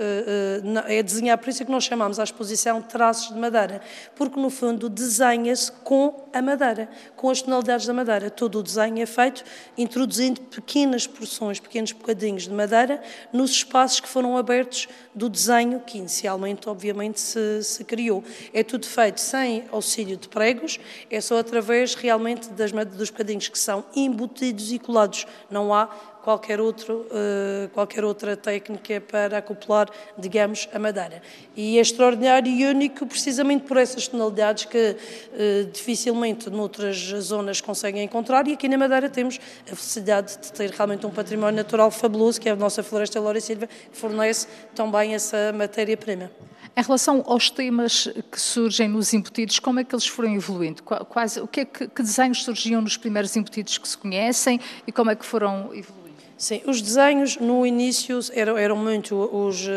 é 0.88 1.02
desenhar, 1.02 1.38
por 1.40 1.50
isso 1.50 1.64
é 1.64 1.66
que 1.66 1.72
nós 1.72 1.84
chamamos 1.84 2.20
a 2.20 2.24
exposição 2.24 2.82
traços 2.82 3.34
de 3.34 3.40
madeira, 3.40 3.82
porque 4.16 4.40
no 4.40 4.50
fundo 4.50 4.88
desenha 4.88 5.47
desenha-se 5.48 5.72
com 5.84 6.28
a 6.34 6.42
madeira, 6.42 6.90
com 7.16 7.30
as 7.30 7.42
tonalidades 7.42 7.86
da 7.86 7.94
madeira. 7.94 8.30
Todo 8.30 8.60
o 8.60 8.64
desenho 8.64 9.02
é 9.02 9.06
feito 9.06 9.44
introduzindo 9.78 10.42
pequenas 10.42 11.08
porções, 11.08 11.60
pequenos 11.60 11.92
bocadinhos 11.92 12.44
de 12.44 12.52
madeira 12.52 13.02
nos 13.32 13.52
espaços 13.52 14.00
que 14.00 14.08
foram 14.08 14.38
abertos 14.38 14.88
do 15.16 15.30
desenho 15.30 15.80
que 15.80 15.98
inicialmente, 15.98 16.68
obviamente, 16.68 17.20
se, 17.20 17.64
se 17.64 17.84
criou. 17.84 18.24
É 18.54 18.64
tudo 18.64 18.86
feito 18.86 19.20
sem 19.20 19.66
auxílio 19.72 20.18
de 20.18 20.28
pregos, 20.28 20.80
é 21.10 21.22
só 21.22 21.40
através 21.40 21.96
realmente 21.96 22.50
das, 22.50 22.72
dos 22.72 23.10
bocadinhos 23.10 23.48
que 23.48 23.60
são 23.60 23.86
embutidos 23.96 24.72
e 24.72 24.80
colados. 24.80 25.26
Não 25.50 25.74
há 25.74 25.90
qualquer, 26.28 26.60
outro, 26.60 27.06
uh, 27.06 27.70
qualquer 27.70 28.04
outra 28.04 28.36
técnica 28.36 29.00
para 29.00 29.38
acoplar, 29.38 29.90
digamos, 30.18 30.68
a 30.74 30.78
madeira. 30.78 31.22
E 31.56 31.78
é 31.78 31.82
extraordinário 31.82 32.52
e 32.52 32.66
único 32.66 33.06
precisamente 33.06 33.64
por 33.64 33.78
essas 33.78 34.10
tonalidades 34.10 34.66
que 34.66 34.78
uh, 34.78 35.72
dificilmente 35.72 36.50
noutras 36.50 36.98
zonas 36.98 37.62
conseguem 37.62 38.04
encontrar 38.04 38.46
e 38.46 38.52
aqui 38.52 38.68
na 38.68 38.78
Madeira 38.78 39.10
temos 39.10 39.40
a 39.72 39.74
felicidade 39.74 40.38
de 40.42 40.52
ter 40.52 40.70
realmente 40.72 41.06
um 41.06 41.12
património 41.12 41.56
natural 41.56 41.90
fabuloso, 41.90 42.42
que 42.42 42.50
é 42.50 42.52
a 42.52 42.58
nossa 42.58 42.84
Floresta 42.84 43.22
Lória 43.22 43.40
Silva, 43.40 43.68
que 43.68 43.98
fornece 43.98 44.48
também 44.76 45.16
essa 45.16 45.54
matéria-prima. 45.54 46.30
Em 46.76 46.84
relação 46.84 47.24
aos 47.26 47.50
temas 47.50 48.10
que 48.30 48.40
surgem 48.40 48.90
nos 48.90 49.14
embutidos, 49.14 49.60
como 49.60 49.80
é 49.80 49.86
que 49.86 49.96
eles 49.96 50.06
foram 50.06 50.36
evoluindo? 50.36 50.84
Quais, 50.84 51.38
o 51.38 51.48
que, 51.48 51.62
é 51.62 51.66
que, 51.66 51.88
que 51.88 52.04
desenhos 52.04 52.44
surgiam 52.44 52.82
nos 52.82 52.98
primeiros 52.98 53.34
embutidos 53.38 53.78
que 53.78 53.88
se 53.88 53.98
conhecem 53.98 54.60
e 54.86 54.92
como 54.92 55.10
é 55.10 55.16
que 55.16 55.26
foram 55.26 55.74
evoluindo? 55.74 56.17
Sim, 56.38 56.62
os 56.68 56.84
desenhos 56.84 57.38
no 57.38 57.66
início 57.66 58.20
eram, 58.32 58.58
eram 58.60 58.76
muito 58.76 59.16
os, 59.16 59.68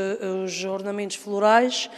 os 0.44 0.62
ornamentos 0.64 1.16
florais, 1.16 1.88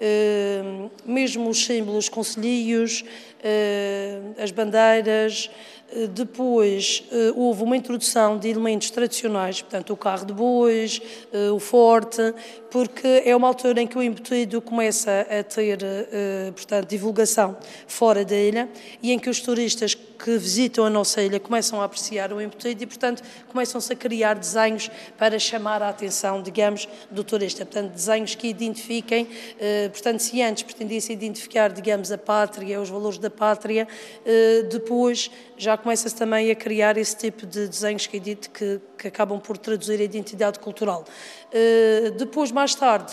eh, 0.00 0.60
mesmo 1.06 1.48
os 1.48 1.64
símbolos 1.64 2.08
concelhios, 2.08 3.04
eh, 3.40 4.18
as 4.42 4.50
bandeiras, 4.50 5.48
eh, 5.90 6.06
depois 6.06 7.02
eh, 7.10 7.32
houve 7.34 7.62
uma 7.62 7.76
introdução 7.76 8.38
de 8.38 8.48
elementos 8.48 8.90
tradicionais, 8.90 9.62
portanto, 9.62 9.92
o 9.92 9.96
carro 9.96 10.26
de 10.26 10.34
bois, 10.34 11.00
eh, 11.32 11.50
o 11.50 11.58
forte, 11.58 12.34
porque 12.70 13.22
é 13.24 13.34
uma 13.34 13.48
altura 13.48 13.80
em 13.80 13.86
que 13.86 13.96
o 13.96 14.02
embutido 14.02 14.60
começa 14.60 15.26
a 15.30 15.42
ter, 15.42 15.78
portanto, 16.54 16.86
divulgação 16.86 17.56
fora 17.86 18.22
da 18.26 18.36
ilha 18.36 18.68
e 19.02 19.10
em 19.10 19.18
que 19.18 19.30
os 19.30 19.40
turistas 19.40 19.94
que 20.18 20.36
visitam 20.36 20.84
a 20.84 20.90
nossa 20.90 21.22
ilha 21.22 21.38
começam 21.38 21.80
a 21.80 21.84
apreciar 21.84 22.32
o 22.32 22.40
embutido 22.40 22.82
e, 22.82 22.86
portanto, 22.86 23.22
começam-se 23.48 23.92
a 23.92 23.96
criar 23.96 24.34
desenhos 24.34 24.90
para 25.16 25.38
chamar 25.38 25.82
a 25.82 25.88
atenção, 25.88 26.42
digamos, 26.42 26.88
do 27.10 27.22
turista. 27.22 27.64
Portanto, 27.64 27.92
desenhos 27.92 28.34
que 28.34 28.48
identifiquem, 28.48 29.28
portanto, 29.92 30.20
se 30.20 30.42
antes 30.42 30.64
pretendia-se 30.64 31.12
identificar, 31.12 31.70
digamos, 31.70 32.10
a 32.10 32.18
pátria, 32.18 32.80
os 32.80 32.88
valores 32.88 33.18
da 33.18 33.30
pátria, 33.30 33.86
depois 34.70 35.30
já 35.56 35.76
começa-se 35.76 36.14
também 36.14 36.50
a 36.50 36.54
criar 36.54 36.96
esse 36.96 37.16
tipo 37.16 37.46
de 37.46 37.68
desenhos 37.68 38.06
que, 38.06 38.20
que, 38.20 38.80
que 38.98 39.08
acabam 39.08 39.40
por 39.40 39.56
traduzir 39.56 40.00
a 40.00 40.04
identidade 40.04 40.58
cultural. 40.58 41.04
Uh, 41.48 42.10
depois, 42.12 42.50
mais 42.50 42.74
tarde, 42.74 43.12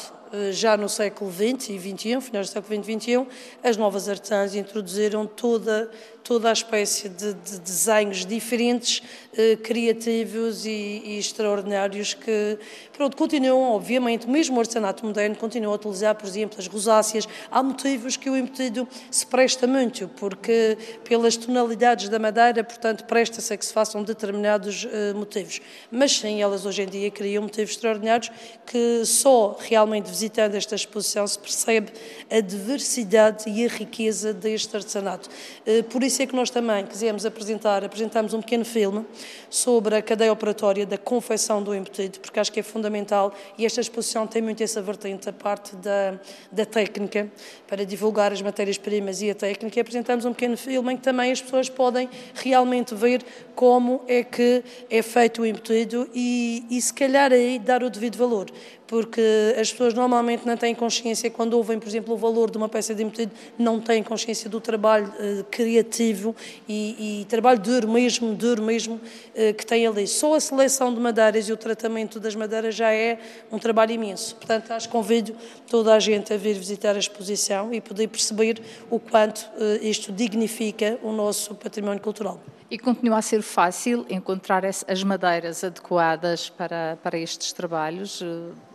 já 0.51 0.75
no 0.75 0.89
século 0.89 1.31
XX 1.31 1.69
e 1.69 1.79
XXI, 1.79 2.21
finais 2.21 2.49
do 2.49 2.53
século 2.53 2.83
XX 2.83 2.89
e 2.89 2.99
XXI, 2.99 3.27
as 3.63 3.77
novas 3.77 4.09
artesãs 4.09 4.55
introduziram 4.55 5.25
toda 5.25 5.89
toda 6.25 6.49
a 6.49 6.53
espécie 6.53 7.07
de, 7.07 7.33
de 7.35 7.59
desenhos 7.59 8.25
diferentes, 8.25 9.03
eh, 9.37 9.55
criativos 9.57 10.65
e, 10.65 10.69
e, 11.05 11.19
extraordinários 11.19 12.15
que, 12.15 12.57
pronto, 12.91 13.15
continuam, 13.15 13.73
obviamente, 13.73 14.27
mesmo 14.27 14.57
o 14.57 14.59
artesanato 14.59 15.05
moderno 15.05 15.35
continua 15.35 15.73
a 15.73 15.75
utilizar, 15.75 16.15
por 16.15 16.25
exemplo, 16.25 16.57
as 16.57 16.65
rosáceas. 16.65 17.27
Há 17.51 17.61
motivos 17.61 18.17
que 18.17 18.27
o 18.27 18.35
embutido 18.35 18.87
se 19.11 19.25
presta 19.27 19.67
muito, 19.67 20.07
porque 20.17 20.75
pelas 21.03 21.37
tonalidades 21.37 22.09
da 22.09 22.17
madeira, 22.17 22.63
portanto, 22.63 23.03
presta-se 23.05 23.53
a 23.53 23.57
que 23.57 23.65
se 23.65 23.71
façam 23.71 24.01
determinados 24.03 24.87
eh, 24.91 25.13
motivos. 25.13 25.61
Mas 25.91 26.17
sim, 26.17 26.41
elas 26.41 26.65
hoje 26.65 26.81
em 26.81 26.87
dia 26.87 27.11
criam 27.11 27.43
motivos 27.43 27.71
extraordinários 27.71 28.31
que 28.65 29.05
só 29.05 29.55
realmente 29.59 30.09
visitando 30.09 30.55
esta 30.55 30.73
exposição 30.73 31.27
se 31.27 31.37
percebe 31.37 31.91
a 32.31 32.39
diversidade 32.39 33.47
e 33.47 33.63
a 33.63 33.67
riqueza 33.67 34.33
deste 34.33 34.75
artesanato. 34.75 35.29
Eh, 35.67 35.83
por 35.83 36.01
isso 36.01 36.14
é 36.23 36.25
que 36.25 36.35
nós 36.35 36.49
também 36.49 36.85
quisemos 36.85 37.25
apresentar, 37.25 37.83
apresentamos 37.83 38.33
um 38.33 38.41
pequeno 38.41 38.65
filme 38.65 39.05
sobre 39.49 39.95
a 39.95 40.01
cadeia 40.01 40.31
operatória 40.31 40.85
da 40.85 40.97
confecção 40.97 41.61
do 41.61 41.73
embutido, 41.73 42.19
porque 42.19 42.39
acho 42.39 42.51
que 42.51 42.59
é 42.59 42.63
fundamental 42.63 43.33
e 43.57 43.65
esta 43.65 43.81
exposição 43.81 44.27
tem 44.27 44.41
muito 44.41 44.61
essa 44.63 44.81
vertente, 44.81 45.29
a 45.29 45.33
parte 45.33 45.75
da, 45.75 46.19
da 46.51 46.65
técnica, 46.65 47.31
para 47.67 47.85
divulgar 47.85 48.31
as 48.31 48.41
matérias-primas 48.41 49.21
e 49.21 49.29
a 49.29 49.35
técnica. 49.35 49.79
E 49.79 49.81
apresentamos 49.81 50.25
um 50.25 50.33
pequeno 50.33 50.57
filme 50.57 50.93
em 50.93 50.97
que 50.97 51.03
também 51.03 51.31
as 51.31 51.41
pessoas 51.41 51.69
podem 51.69 52.09
realmente 52.33 52.93
ver 52.93 53.23
como 53.55 54.01
é 54.07 54.23
que 54.23 54.63
é 54.89 55.01
feito 55.01 55.41
o 55.41 55.45
embutido 55.45 56.09
e, 56.13 56.65
e 56.69 56.81
se 56.81 56.93
calhar 56.93 57.31
aí 57.31 57.59
dar 57.59 57.83
o 57.83 57.89
devido 57.89 58.17
valor 58.17 58.47
porque 58.87 59.55
as 59.59 59.71
pessoas 59.71 59.93
normalmente 59.93 60.45
não 60.45 60.55
têm 60.55 60.75
consciência, 60.75 61.29
quando 61.29 61.53
ouvem, 61.53 61.79
por 61.79 61.87
exemplo, 61.87 62.13
o 62.13 62.17
valor 62.17 62.51
de 62.51 62.57
uma 62.57 62.69
peça 62.69 62.93
de 62.93 63.03
embutido, 63.03 63.31
não 63.57 63.79
têm 63.79 64.03
consciência 64.03 64.49
do 64.49 64.61
trabalho 64.61 65.07
uh, 65.07 65.43
criativo 65.45 66.35
e, 66.67 67.21
e, 67.21 67.25
trabalho 67.25 67.59
duro 67.59 67.87
mesmo, 67.87 68.33
duro 68.33 68.61
mesmo, 68.61 68.95
uh, 68.95 69.53
que 69.53 69.65
tem 69.65 69.87
ali. 69.87 70.07
Só 70.07 70.35
a 70.35 70.39
seleção 70.39 70.93
de 70.93 70.99
madeiras 70.99 71.49
e 71.49 71.53
o 71.53 71.57
tratamento 71.57 72.19
das 72.19 72.35
madeiras 72.35 72.75
já 72.75 72.91
é 72.91 73.19
um 73.51 73.57
trabalho 73.57 73.91
imenso. 73.91 74.35
Portanto, 74.35 74.71
acho 74.71 74.87
que 74.87 74.91
convido 74.91 75.35
toda 75.69 75.93
a 75.93 75.99
gente 75.99 76.33
a 76.33 76.37
vir 76.37 76.53
visitar 76.53 76.95
a 76.95 76.99
exposição 76.99 77.73
e 77.73 77.81
poder 77.81 78.07
perceber 78.07 78.61
o 78.89 78.99
quanto 78.99 79.39
uh, 79.57 79.83
isto 79.83 80.11
dignifica 80.11 80.99
o 81.01 81.11
nosso 81.11 81.55
património 81.55 82.01
cultural. 82.01 82.39
E 82.69 82.79
continua 82.79 83.19
a 83.19 83.21
ser 83.21 83.43
fácil 83.43 84.07
encontrar 84.09 84.65
as 84.65 85.03
madeiras 85.03 85.63
adequadas 85.63 86.49
para, 86.49 86.97
para 87.01 87.15
estes 87.15 87.53
trabalhos? 87.53 88.23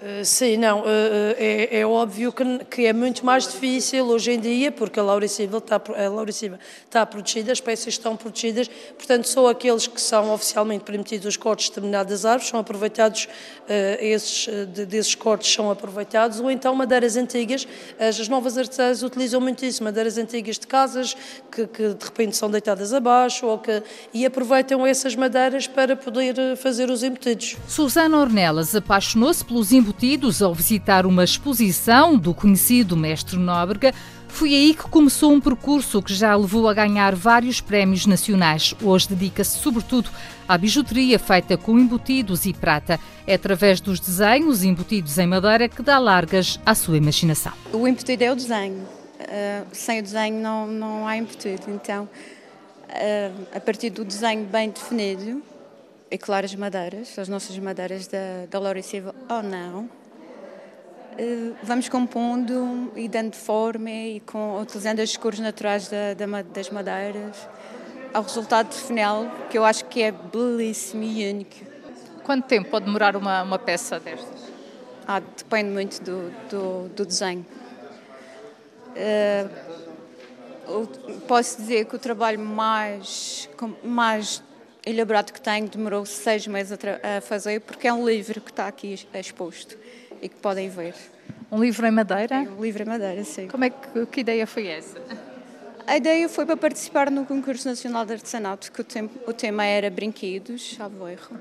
Uh, 0.01 0.25
sim, 0.25 0.57
não. 0.57 0.81
Uh, 0.81 1.35
é, 1.37 1.81
é, 1.81 1.87
óbvio 1.87 2.33
que, 2.33 2.45
que, 2.71 2.87
é 2.87 2.93
muito 2.93 3.25
mais 3.25 3.47
difícil 3.47 4.07
hoje 4.07 4.33
em 4.33 4.41
dia, 4.41 4.73
porque 4.73 4.99
a 4.99 5.03
Lauricível 5.03 5.59
está, 5.59 5.79
está 6.87 7.05
protegida, 7.05 7.53
as 7.53 7.61
peças 7.61 7.89
estão 7.89 8.17
protegidas, 8.17 8.67
portanto, 8.97 9.29
só 9.29 9.51
aqueles 9.51 9.87
que 9.87 10.01
são 10.01 10.33
oficialmente 10.33 10.85
permitidos 10.85 11.27
os 11.27 11.37
cortes 11.37 11.67
de 11.67 11.73
determinadas 11.73 12.25
árvores 12.25 12.49
são 12.49 12.59
aproveitados, 12.59 13.29
esses, 14.01 14.49
de, 14.73 14.87
desses 14.87 15.15
cortes 15.15 15.53
são 15.53 15.71
aproveitados, 15.71 16.41
ou 16.41 16.51
então 16.51 16.75
madeiras 16.75 17.17
antigas. 17.17 17.69
As, 17.99 18.19
as 18.19 18.29
novas 18.29 18.57
artesãs 18.57 19.03
utilizam 19.03 19.41
muito 19.41 19.65
isso, 19.67 19.85
madeiras 19.85 20.17
antigas 20.17 20.59
de 20.59 20.67
casas 20.67 21.15
que, 21.53 21.67
que 21.67 21.95
de 21.95 22.05
repente 22.05 22.37
são 22.37 22.51
deitadas 22.51 22.95
abaixo 22.95 23.47
ou 23.47 23.59
que 23.59 23.83
e 24.15 24.25
aproveitam 24.25 24.87
essas 24.87 25.15
madeiras 25.15 25.67
para 25.67 25.95
poder 25.95 26.39
eh, 26.39 26.57
fazer 26.57 26.91
os 26.91 27.03
embutidos. 27.03 27.57
Susana 27.69 28.19
Ornelas 28.19 28.75
apaixonou-se 28.75 29.45
pelos 29.45 29.73
embutidos 29.73 29.90
ao 30.43 30.55
visitar 30.55 31.05
uma 31.05 31.25
exposição 31.25 32.17
do 32.17 32.33
conhecido 32.33 32.97
mestre 32.97 33.37
Nóbrega. 33.37 33.93
Foi 34.29 34.55
aí 34.55 34.75
que 34.75 34.85
começou 34.85 35.33
um 35.33 35.41
percurso 35.41 36.01
que 36.01 36.15
já 36.15 36.35
levou 36.37 36.69
a 36.69 36.75
ganhar 36.75 37.15
vários 37.15 37.61
prémios 37.61 38.07
nacionais. 38.07 38.75
Hoje 38.83 39.09
dedica-se 39.09 39.59
sobretudo 39.59 40.09
à 40.49 40.57
bijuteria 40.57 41.19
feita 41.19 41.57
com 41.57 41.79
embutidos 41.79 42.47
e 42.47 42.53
prata. 42.53 42.99
É 43.27 43.35
através 43.35 43.81
dos 43.81 43.99
desenhos 43.99 44.63
embutidos 44.63 45.19
em 45.19 45.27
madeira 45.27 45.69
que 45.69 45.83
dá 45.83 45.99
largas 45.99 46.59
à 46.65 46.75
sua 46.75 46.97
imaginação. 46.97 47.53
O 47.73 47.87
embutido 47.87 48.23
é 48.23 48.33
o 48.33 48.37
desenho. 48.37 48.83
Uh, 49.21 49.67
sem 49.73 49.99
o 49.99 50.03
desenho 50.03 50.41
não, 50.41 50.67
não 50.67 51.07
há 51.07 51.17
embutido. 51.17 51.65
Então, 51.69 52.09
a 53.55 53.61
partir 53.61 53.91
do 53.91 54.05
desenho 54.05 54.45
bem 54.47 54.71
definido, 54.71 55.43
e 56.11 56.19
claro 56.19 56.45
as 56.45 56.55
madeiras, 56.55 57.19
as 57.19 57.29
nossas 57.29 57.57
madeiras 57.59 58.07
da, 58.09 58.47
da 58.51 58.59
Laura 58.59 58.83
Silva 58.83 59.15
ou 59.29 59.43
não, 59.43 59.89
eh, 61.17 61.53
vamos 61.63 61.89
compondo 61.89 62.93
e 62.97 63.09
dando 63.09 63.37
forma 63.37 63.91
e 63.91 64.21
com, 64.21 64.61
utilizando 64.61 65.01
as 65.01 65.17
cores 65.17 65.39
naturais 65.39 65.89
da, 65.89 66.15
da, 66.15 66.43
das 66.43 66.71
madeiras 66.71 67.49
ao 68.13 68.23
resultado 68.23 68.73
final, 68.73 69.31
que 69.49 69.57
eu 69.57 69.65
acho 69.65 69.85
que 69.85 70.03
é 70.03 70.11
belíssimo 70.11 71.05
e 71.05 71.31
único. 71.31 71.57
Quanto 72.25 72.47
tempo 72.47 72.71
pode 72.71 72.87
demorar 72.87 73.17
uma, 73.17 73.43
uma 73.43 73.59
peça 73.59 74.01
destas? 74.01 74.51
Ah, 75.07 75.21
depende 75.21 75.71
muito 75.71 76.03
do, 76.03 76.31
do, 76.49 76.89
do 76.89 77.07
desenho. 77.07 77.47
Uh, 78.91 80.87
posso 81.27 81.57
dizer 81.59 81.85
que 81.87 81.97
o 81.97 81.99
trabalho 81.99 82.39
mais, 82.39 83.49
mais 83.83 84.43
elaborado 84.85 85.33
que 85.33 85.41
tenho 85.41 85.69
demorou 85.69 86.05
seis 86.07 86.47
meses 86.47 86.73
a, 86.73 87.19
a, 87.19 87.21
fazer, 87.21 87.61
porque 87.61 87.87
é 87.87 87.93
um 87.93 88.09
livro 88.09 88.41
que 88.41 88.51
está 88.51 88.67
aqui 88.67 89.07
exposto 89.15 89.77
e 90.23 90.29
que 90.29 90.37
podem 90.37 90.69
ver. 90.69 90.95
Um 91.51 91.61
livro 91.61 91.87
em 91.87 91.91
madeira? 91.91 92.37
É 92.37 92.49
um 92.49 92.63
livro 92.63 92.83
em 92.83 92.87
madeira, 92.87 93.25
sim. 93.25 93.49
Como 93.49 93.65
é 93.65 93.71
que, 93.71 94.07
que 94.07 94.21
ideia 94.21 94.47
foi 94.47 94.69
essa? 94.69 95.01
A 95.87 95.97
ideia 95.97 96.29
foi 96.29 96.47
para 96.47 96.57
participar 96.57 97.11
no 97.11 97.27
concurso 97.27 97.69
nacional 97.69 98.07
de 98.07 98.13
artesanato, 98.13 98.71
que 98.71 98.81
o, 98.81 98.85
tem, 98.85 99.11
o 99.27 99.33
tema 99.33 99.65
era 99.65 99.91
brinquedos, 99.91 100.79
erro. 101.11 101.37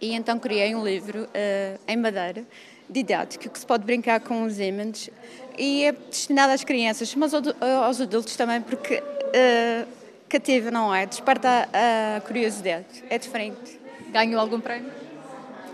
E 0.00 0.14
então 0.14 0.38
criei 0.38 0.74
um 0.74 0.84
livro 0.84 1.24
uh, 1.24 1.80
em 1.86 1.96
madeira, 1.96 2.44
didático, 2.88 3.50
que 3.50 3.58
se 3.58 3.66
pode 3.66 3.84
brincar 3.84 4.20
com 4.20 4.44
os 4.44 4.58
ímãs 4.58 5.10
e 5.58 5.84
é 5.84 5.92
destinado 5.92 6.52
às 6.52 6.64
crianças, 6.64 7.14
mas 7.14 7.32
aos 7.34 8.00
adultos 8.00 8.34
também, 8.36 8.62
porque 8.62 8.94
uh, 8.94 9.99
cativa, 10.30 10.70
não 10.70 10.94
é? 10.94 11.04
Desperta 11.04 11.68
a 11.72 12.20
curiosidade, 12.20 13.04
é 13.10 13.18
diferente. 13.18 13.80
Ganhou 14.10 14.40
algum 14.40 14.60
prémio? 14.60 14.90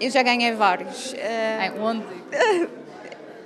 Eu 0.00 0.10
já 0.10 0.22
ganhei 0.22 0.52
vários. 0.52 1.12
Uh, 1.12 1.82
onde? 1.82 2.06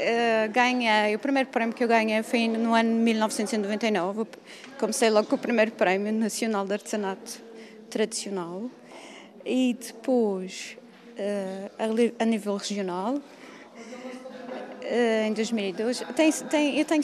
Uh, 0.00 0.50
ganhei, 0.50 1.14
o 1.14 1.18
primeiro 1.18 1.50
prémio 1.50 1.74
que 1.74 1.84
eu 1.84 1.88
ganhei 1.88 2.22
foi 2.22 2.48
no 2.48 2.74
ano 2.74 2.88
de 2.88 3.00
1999. 3.00 4.26
Comecei 4.78 5.10
logo 5.10 5.28
com 5.28 5.34
o 5.34 5.38
primeiro 5.38 5.72
prémio 5.72 6.10
nacional 6.10 6.64
de 6.64 6.72
artesanato 6.72 7.38
tradicional. 7.90 8.70
E 9.44 9.76
depois, 9.78 10.78
uh, 11.18 11.70
a, 12.18 12.22
a 12.22 12.24
nível 12.24 12.56
regional, 12.56 13.20
em 15.26 15.34
2002. 15.34 16.02
Tem, 16.16 16.32
tem, 16.32 16.78
eu 16.78 16.84
tenho 16.86 17.02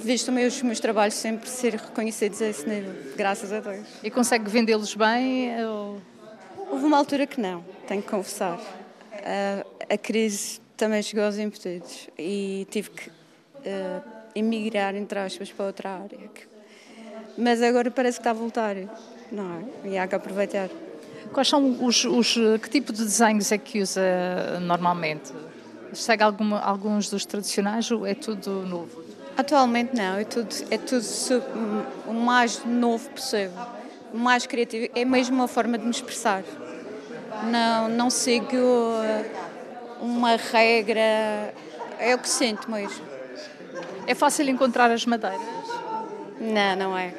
sim, 0.00 0.06
visto 0.06 0.32
meus, 0.32 0.62
meus 0.62 0.80
trabalhos 0.80 1.14
sempre 1.14 1.48
ser 1.48 1.74
reconhecidos 1.74 2.40
a 2.42 2.46
esse 2.48 2.68
nível, 2.68 2.92
graças 3.16 3.52
a 3.52 3.60
Deus. 3.60 3.86
E 4.02 4.10
consegue 4.10 4.48
vendê-los 4.50 4.94
bem? 4.94 5.64
Ou... 5.64 6.00
Houve 6.70 6.84
uma 6.84 6.98
altura 6.98 7.26
que 7.26 7.40
não, 7.40 7.64
tenho 7.86 8.02
que 8.02 8.08
confessar. 8.08 8.58
Uh, 8.58 9.66
a 9.88 9.98
crise 9.98 10.60
também 10.76 11.02
chegou 11.02 11.24
aos 11.24 11.36
embutidos 11.36 12.08
e 12.18 12.66
tive 12.70 12.90
que 12.90 13.10
uh, 13.10 14.02
emigrar, 14.34 14.94
entre 14.94 15.18
aspas, 15.18 15.50
para 15.52 15.66
outra 15.66 15.90
área. 15.90 16.18
Mas 17.36 17.62
agora 17.62 17.90
parece 17.90 18.18
que 18.18 18.20
está 18.20 18.30
a 18.30 18.34
voltar, 18.34 18.76
não 19.30 19.68
é? 19.84 19.88
E 19.88 19.98
há 19.98 20.06
que 20.06 20.14
aproveitar. 20.14 20.68
Quais 21.32 21.48
são 21.48 21.84
os, 21.84 22.04
os 22.04 22.34
que 22.62 22.68
tipo 22.70 22.92
de 22.92 23.04
desenhos 23.04 23.52
é 23.52 23.58
que 23.58 23.80
usa 23.80 24.58
normalmente? 24.60 25.32
Segue 25.92 26.22
alguma, 26.22 26.60
alguns 26.60 27.08
dos 27.08 27.24
tradicionais 27.24 27.90
ou 27.90 28.06
é 28.06 28.14
tudo 28.14 28.66
novo? 28.66 29.09
Atualmente 29.36 29.96
não, 29.96 30.18
é 30.18 30.24
tudo, 30.24 30.54
é 30.70 30.78
tudo 30.78 31.04
o 32.06 32.12
mais 32.12 32.64
novo 32.64 33.08
possível, 33.10 33.52
o 34.12 34.18
mais 34.18 34.46
criativo. 34.46 34.90
É 34.94 35.04
mesmo 35.04 35.36
uma 35.36 35.48
forma 35.48 35.78
de 35.78 35.84
me 35.84 35.90
expressar. 35.90 36.42
Não, 37.44 37.88
não 37.88 38.10
sigo 38.10 38.56
uh, 38.56 40.04
uma 40.04 40.36
regra, 40.36 41.54
é 41.98 42.14
o 42.14 42.18
que 42.18 42.28
sinto 42.28 42.70
mesmo. 42.70 43.04
É 44.06 44.14
fácil 44.14 44.48
encontrar 44.48 44.90
as 44.90 45.06
madeiras? 45.06 45.40
Não, 46.40 46.76
não 46.76 46.98
é. 46.98 47.14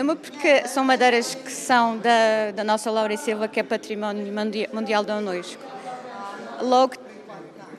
Uma 0.00 0.14
porque 0.14 0.68
são 0.68 0.84
madeiras 0.84 1.34
que 1.34 1.50
são 1.50 1.96
da, 1.96 2.50
da 2.54 2.62
nossa 2.62 2.90
Laura 2.90 3.16
Silva, 3.16 3.48
que 3.48 3.58
é 3.58 3.62
património 3.62 4.26
mundial 4.72 5.02
da 5.02 5.16
Unesco. 5.16 5.62
Logo 6.60 6.94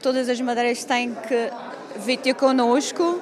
todas 0.02 0.28
as 0.28 0.42
madeiras 0.42 0.84
têm 0.84 1.14
que 1.14 1.52
vir 1.98 2.18
ter 2.18 2.34
connosco 2.34 3.22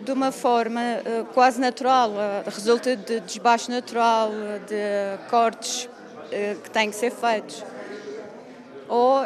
de 0.00 0.12
uma 0.12 0.32
forma 0.32 0.80
uh, 0.80 1.24
quase 1.26 1.60
natural, 1.60 2.10
uh, 2.10 2.42
resulta 2.44 2.96
de 2.96 3.20
desbaixo 3.20 3.70
natural, 3.70 4.30
de 4.66 5.28
cortes 5.30 5.88
que 6.62 6.70
têm 6.70 6.88
que 6.88 6.96
ser 6.96 7.10
feitos. 7.10 7.62
Ou 8.88 9.18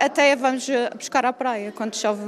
até 0.00 0.34
vamos 0.34 0.68
buscar 0.96 1.24
à 1.24 1.32
praia 1.32 1.72
quando 1.72 1.94
chove 1.94 2.20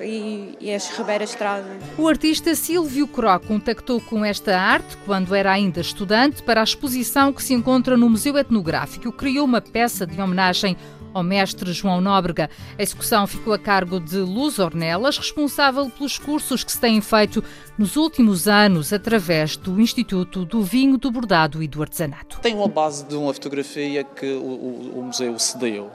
e, 0.00 0.56
e, 0.60 0.74
as 0.74 0.88
ribeiras 0.88 1.34
trazem. 1.34 1.78
O 1.98 2.08
artista 2.08 2.54
Silvio 2.54 3.06
Cro 3.06 3.38
contactou 3.40 4.00
com 4.00 4.24
esta 4.24 4.58
arte 4.58 4.96
quando 5.04 5.34
era 5.34 5.52
ainda 5.52 5.80
estudante 5.80 6.42
para 6.42 6.60
a 6.60 6.64
exposição 6.64 7.32
que 7.32 7.42
se 7.42 7.52
encontra 7.54 7.96
no 7.96 8.08
Museu 8.08 8.36
Etnográfico. 8.38 9.12
Criou 9.12 9.44
uma 9.44 9.60
peça 9.60 10.06
de 10.06 10.20
homenagem 10.20 10.76
ao 11.12 11.22
mestre 11.22 11.72
João 11.72 12.00
Nóbrega. 12.00 12.50
A 12.78 12.82
execução 12.82 13.26
ficou 13.26 13.52
a 13.52 13.58
cargo 13.58 14.00
de 14.00 14.18
Luz 14.18 14.58
Ornelas, 14.58 15.18
responsável 15.18 15.88
pelos 15.90 16.18
cursos 16.18 16.64
que 16.64 16.72
se 16.72 16.80
têm 16.80 17.00
feito 17.00 17.42
nos 17.78 17.96
últimos 17.96 18.46
anos 18.48 18.92
através 18.92 19.56
do 19.56 19.80
Instituto 19.80 20.44
do 20.44 20.62
Vinho, 20.62 20.98
do 20.98 21.10
Bordado 21.10 21.62
e 21.62 21.68
do 21.68 21.82
Artesanato. 21.82 22.40
Tem 22.40 22.54
uma 22.54 22.68
base 22.68 23.04
de 23.04 23.14
uma 23.14 23.32
fotografia 23.32 24.04
que 24.04 24.26
o, 24.26 24.42
o, 24.42 24.98
o 24.98 25.02
museu 25.02 25.38
cedeu. 25.38 25.90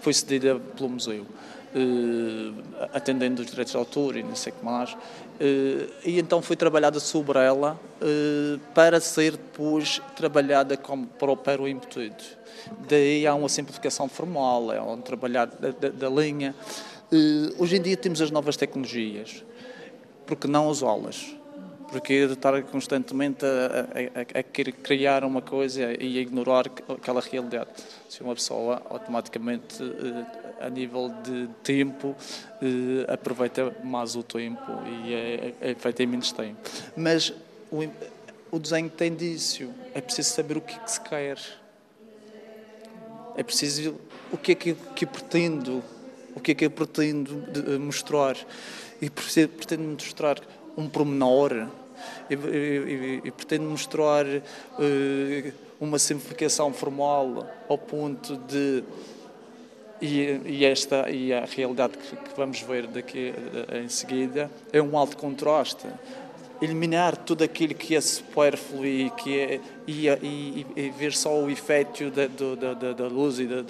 foi 0.00 0.12
cedida 0.12 0.58
pelo 0.76 0.88
museu. 0.88 1.26
Uh, 1.74 2.54
atendendo 2.94 3.42
os 3.42 3.48
direitos 3.50 3.72
de 3.72 3.78
autor 3.78 4.16
e 4.16 4.22
não 4.22 4.34
sei 4.34 4.52
o 4.52 4.56
que 4.56 4.64
mais. 4.64 4.94
Uh, 4.94 5.86
e 6.02 6.18
então 6.18 6.40
foi 6.40 6.56
trabalhada 6.56 6.98
sobre 6.98 7.38
ela 7.38 7.78
uh, 8.00 8.58
para 8.74 8.98
ser 9.00 9.32
depois 9.32 10.00
trabalhada 10.16 10.78
como 10.78 11.06
para, 11.06 11.36
para 11.36 11.62
o 11.62 11.68
embutido. 11.68 12.16
Daí 12.88 13.26
há 13.26 13.34
uma 13.34 13.48
simplificação 13.48 14.08
formal, 14.08 14.72
é 14.72 14.80
um 14.80 15.00
trabalhar 15.00 15.46
da, 15.46 15.70
da, 15.70 15.88
da 15.88 16.08
linha. 16.08 16.54
hoje 17.58 17.76
em 17.76 17.82
dia 17.82 17.96
temos 17.96 18.20
as 18.20 18.30
novas 18.30 18.56
tecnologias, 18.56 19.44
porque 20.26 20.46
não 20.46 20.68
usá-las? 20.68 21.38
porque 21.90 22.12
estar 22.12 22.62
constantemente 22.64 23.44
a, 23.44 24.18
a, 24.36 24.40
a, 24.40 24.42
querer 24.42 24.72
criar 24.72 25.24
uma 25.24 25.40
coisa 25.40 25.82
e 26.00 26.18
a 26.18 26.20
ignorar 26.20 26.66
aquela 26.88 27.20
realidade. 27.20 27.70
Se 28.08 28.22
uma 28.22 28.34
pessoa 28.34 28.82
automaticamente, 28.90 29.82
eh, 29.82 30.66
a 30.66 30.68
nível 30.68 31.08
de 31.22 31.48
tempo, 31.62 32.14
eh, 32.62 33.10
aproveita 33.12 33.74
mais 33.82 34.14
o 34.16 34.22
tempo 34.22 34.70
e 34.86 35.14
é, 35.14 35.54
é 35.60 35.74
feito 35.74 36.02
em 36.02 36.06
menos 36.06 36.30
tempo. 36.30 36.58
Mas 36.94 37.32
o, 37.70 37.88
o 38.50 38.58
desenho 38.58 38.90
tem 38.90 39.14
disso, 39.14 39.70
é 39.94 40.00
preciso 40.00 40.30
saber 40.30 40.58
o 40.58 40.60
que, 40.60 40.74
é 40.74 40.78
que 40.78 40.90
se 40.90 41.00
quer. 41.00 41.38
É 43.38 43.42
preciso 43.44 43.94
o 44.32 44.36
que 44.36 44.50
é 44.50 44.54
que, 44.56 44.74
que 44.96 45.06
pretendo, 45.06 45.80
o 46.34 46.40
que 46.40 46.50
é 46.50 46.54
que 46.56 46.64
eu 46.64 46.70
pretendo 46.72 47.40
mostrar. 47.78 48.36
E 49.00 49.08
pretendo 49.08 49.84
mostrar 49.84 50.40
um 50.76 50.88
pormenor 50.88 51.68
e, 52.28 52.34
e, 52.34 53.20
e 53.24 53.30
pretende 53.30 53.64
mostrar 53.64 54.26
uh, 54.26 55.52
uma 55.80 56.00
simplificação 56.00 56.72
formal 56.72 57.48
ao 57.68 57.78
ponto 57.78 58.36
de 58.38 58.82
e, 60.02 60.40
e, 60.44 60.64
esta 60.64 61.08
e 61.08 61.32
a 61.32 61.44
realidade 61.44 61.96
que, 61.96 62.16
que, 62.16 62.36
vamos 62.36 62.60
ver 62.62 62.88
daqui 62.88 63.32
eh, 63.68 63.80
em 63.80 63.88
seguida 63.88 64.50
é 64.72 64.80
um 64.80 64.96
alto 64.96 65.16
contraste 65.16 65.88
eliminar 66.60 67.16
tudo 67.16 67.44
aquilo 67.44 67.74
que 67.74 67.94
é 67.94 68.00
supérfluo 68.00 68.84
e 68.84 69.10
que 69.10 69.38
é 69.38 69.60
e, 69.86 70.08
e, 70.08 70.66
e 70.76 70.90
ver 70.90 71.12
só 71.12 71.40
o 71.40 71.50
efeito 71.50 72.10
da, 72.10 72.26
da, 72.26 72.74
da, 72.74 72.92
da 72.92 73.06
luz 73.06 73.38
e 73.38 73.46
da, 73.46 73.62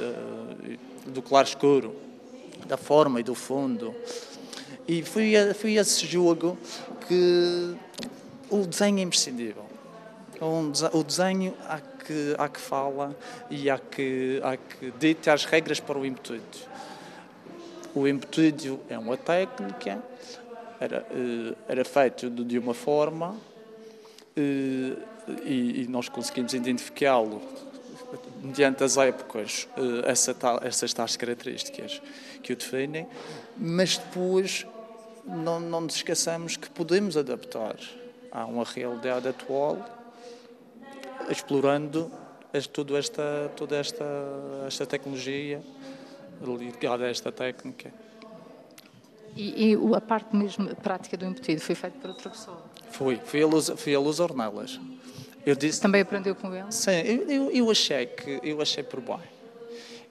do 1.07 1.23
claro 1.23 1.47
escuro 1.47 1.95
da 2.67 2.77
forma 2.77 3.21
e 3.21 3.23
do 3.23 3.35
fundo 3.35 3.95
e 4.89 5.03
foi, 5.03 5.35
foi 5.53 5.75
esse 5.75 6.07
jogo 6.07 6.57
que 7.07 7.75
o 8.49 8.65
desenho 8.65 8.99
é 9.01 9.03
imprescindível. 9.03 9.67
O 10.41 11.03
desenho 11.03 11.55
há 11.69 11.79
que, 11.79 12.35
há 12.39 12.49
que 12.49 12.59
fala 12.59 13.15
e 13.51 13.69
há 13.69 13.79
que, 13.79 14.41
há 14.43 14.57
que 14.57 14.91
dita 14.99 15.35
as 15.35 15.45
regras 15.45 15.79
para 15.79 15.99
o 15.99 16.07
embutido. 16.07 16.43
O 17.95 18.09
embutido 18.09 18.81
é 18.89 18.99
uma 18.99 19.19
técnica, 19.19 20.03
era, 20.81 21.07
eh, 21.11 21.55
era 21.69 21.85
feito 21.85 22.31
de 22.31 22.59
uma 22.59 22.75
forma 22.75 23.37
eh, 24.37 24.97
e, 25.45 25.87
nós 25.89 26.09
conseguimos 26.09 26.55
identificá-lo 26.55 27.43
mediante 28.43 28.85
as 28.85 28.97
épocas, 28.97 29.69
eh, 29.77 30.11
essa 30.11 30.33
tal, 30.33 30.61
essas 30.63 30.93
tais 30.93 31.17
características 31.17 32.01
que 32.43 32.53
o 32.53 32.57
definem, 32.57 33.07
mas 33.57 33.99
depois 33.99 34.67
não, 35.25 35.61
não 35.61 35.83
nos 35.83 35.97
esqueçamos 35.97 36.57
que 36.57 36.71
podemos 36.71 37.17
adaptar 37.17 37.77
a 38.31 38.45
uma 38.47 38.65
realidade 38.65 39.29
atual, 39.29 39.79
explorando 41.29 42.11
toda 42.73 42.99
esta, 42.99 43.51
toda 43.57 43.77
esta, 43.77 44.05
esta 44.67 44.87
tecnologia 44.87 45.61
ligada 46.41 47.05
a 47.05 47.11
esta 47.11 47.33
técnica. 47.33 47.93
E, 49.37 49.73
e, 49.73 49.95
a 49.95 50.01
parte 50.01 50.35
mesmo 50.35 50.75
prática 50.77 51.17
do 51.17 51.25
embutido 51.25 51.61
foi 51.61 51.75
feita 51.75 51.97
por 52.01 52.11
outra 52.11 52.31
pessoa? 52.31 52.63
Foi, 52.91 53.21
fui 53.25 53.43
a 53.43 53.47
Luz, 53.47 53.71
fui 53.77 53.95
a 53.95 54.01
Luz 54.01 54.21
Ornelas. 54.21 54.81
Eu 55.47 55.55
disse, 55.55 55.81
Também 55.81 56.01
aprendeu 56.01 56.35
com 56.35 56.55
ele? 56.55 56.71
Sim, 56.71 56.91
eu, 56.91 57.31
eu, 57.31 57.51
eu, 57.51 57.71
achei 57.71 58.07
que 58.07 58.41
eu 58.43 58.61
achei 58.61 58.83
por 58.83 59.01
bem. 59.01 59.21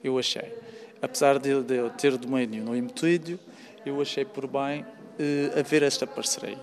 Eu 0.02 0.18
achei. 0.18 0.52
Apesar 1.00 1.38
de, 1.38 1.62
de 1.62 1.74
eu 1.74 1.90
ter 1.90 2.16
domínio 2.16 2.64
no 2.64 2.76
embutido, 2.76 3.38
eu 3.84 4.00
achei 4.00 4.24
por 4.24 4.46
bem 4.46 4.82
uh, 4.82 5.58
haver 5.58 5.82
esta 5.82 6.06
parceria. 6.06 6.58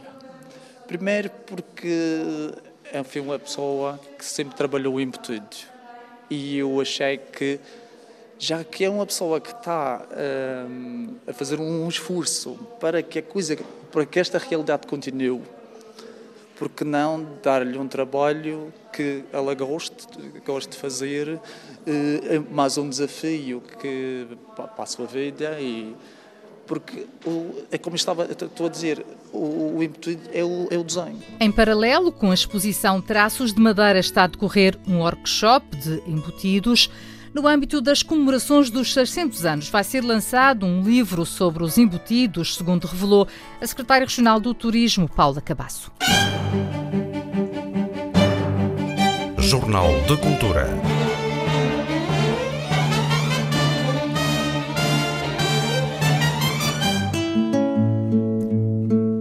Primeiro 0.88 1.30
porque 1.46 2.52
é 2.92 3.02
uma 3.20 3.40
pessoa 3.40 4.00
que 4.18 4.26
sempre 4.26 4.56
trabalhou 4.56 5.00
em 5.00 5.04
embutido 5.04 5.56
e 6.30 6.58
eu 6.58 6.80
achei 6.82 7.18
que 7.18 7.60
já 8.38 8.64
que 8.64 8.84
é 8.84 8.90
uma 8.90 9.06
pessoa 9.06 9.40
que 9.40 9.52
está 9.52 10.06
um, 10.70 11.16
a 11.28 11.34
fazer 11.34 11.60
um 11.60 11.88
esforço 11.88 12.58
para 12.80 13.02
que 13.02 13.20
a 13.20 13.24
coisa, 13.24 13.58
para 13.92 14.06
que 14.06 14.20
esta 14.20 14.38
realidade 14.38 14.88
continue, 14.88 15.42
porque 16.58 16.84
não 16.84 17.26
dar-lhe 17.42 17.78
um 17.78 17.88
trabalho 17.88 18.74
que 18.92 19.24
ela 19.32 19.54
goste, 19.54 20.08
goste 20.46 20.72
de 20.72 20.78
fazer, 20.78 21.30
uh, 21.30 21.42
mais 22.54 22.78
um 22.78 22.90
desafio 22.90 23.62
que 23.82 24.28
para 24.56 24.72
a 24.78 24.86
sua 24.86 25.06
vida 25.06 25.60
e 25.60 25.96
porque 26.66 27.06
é 27.72 27.78
como 27.78 27.96
estava, 27.96 28.26
estou 28.26 28.66
a 28.66 28.70
dizer, 28.70 29.06
o, 29.32 29.78
o 29.78 29.84
ímpeto 29.84 30.18
é 30.34 30.44
o, 30.44 30.68
é 30.72 30.78
o 30.78 30.84
desenho. 30.84 31.22
Em 31.40 31.52
paralelo 31.52 32.12
com 32.12 32.32
a 32.32 32.34
exposição 32.34 33.00
Traços 33.02 33.54
de 33.54 33.62
Madeira 33.62 34.00
está 34.00 34.24
a 34.24 34.28
decorrer 34.28 34.78
um 34.88 35.00
workshop 35.00 35.76
de 35.78 36.02
embutidos. 36.08 36.90
No 37.36 37.50
âmbito 37.50 37.82
das 37.82 38.02
comemorações 38.02 38.70
dos 38.70 38.94
600 38.94 39.46
anos, 39.46 39.68
vai 39.68 39.84
ser 39.84 40.02
lançado 40.02 40.66
um 40.66 40.82
livro 40.82 41.26
sobre 41.26 41.66
os 41.66 41.78
embutidos, 41.78 42.56
segundo 42.56 42.88
revelou 42.88 43.28
a 43.60 43.68
secretária 43.68 44.08
regional 44.08 44.40
do 44.40 44.54
Turismo, 44.54 45.10
Paula 45.10 45.42
Cabasso. 45.42 45.92
Jornal 49.38 49.90
de 50.08 50.16
Cultura. 50.16 50.70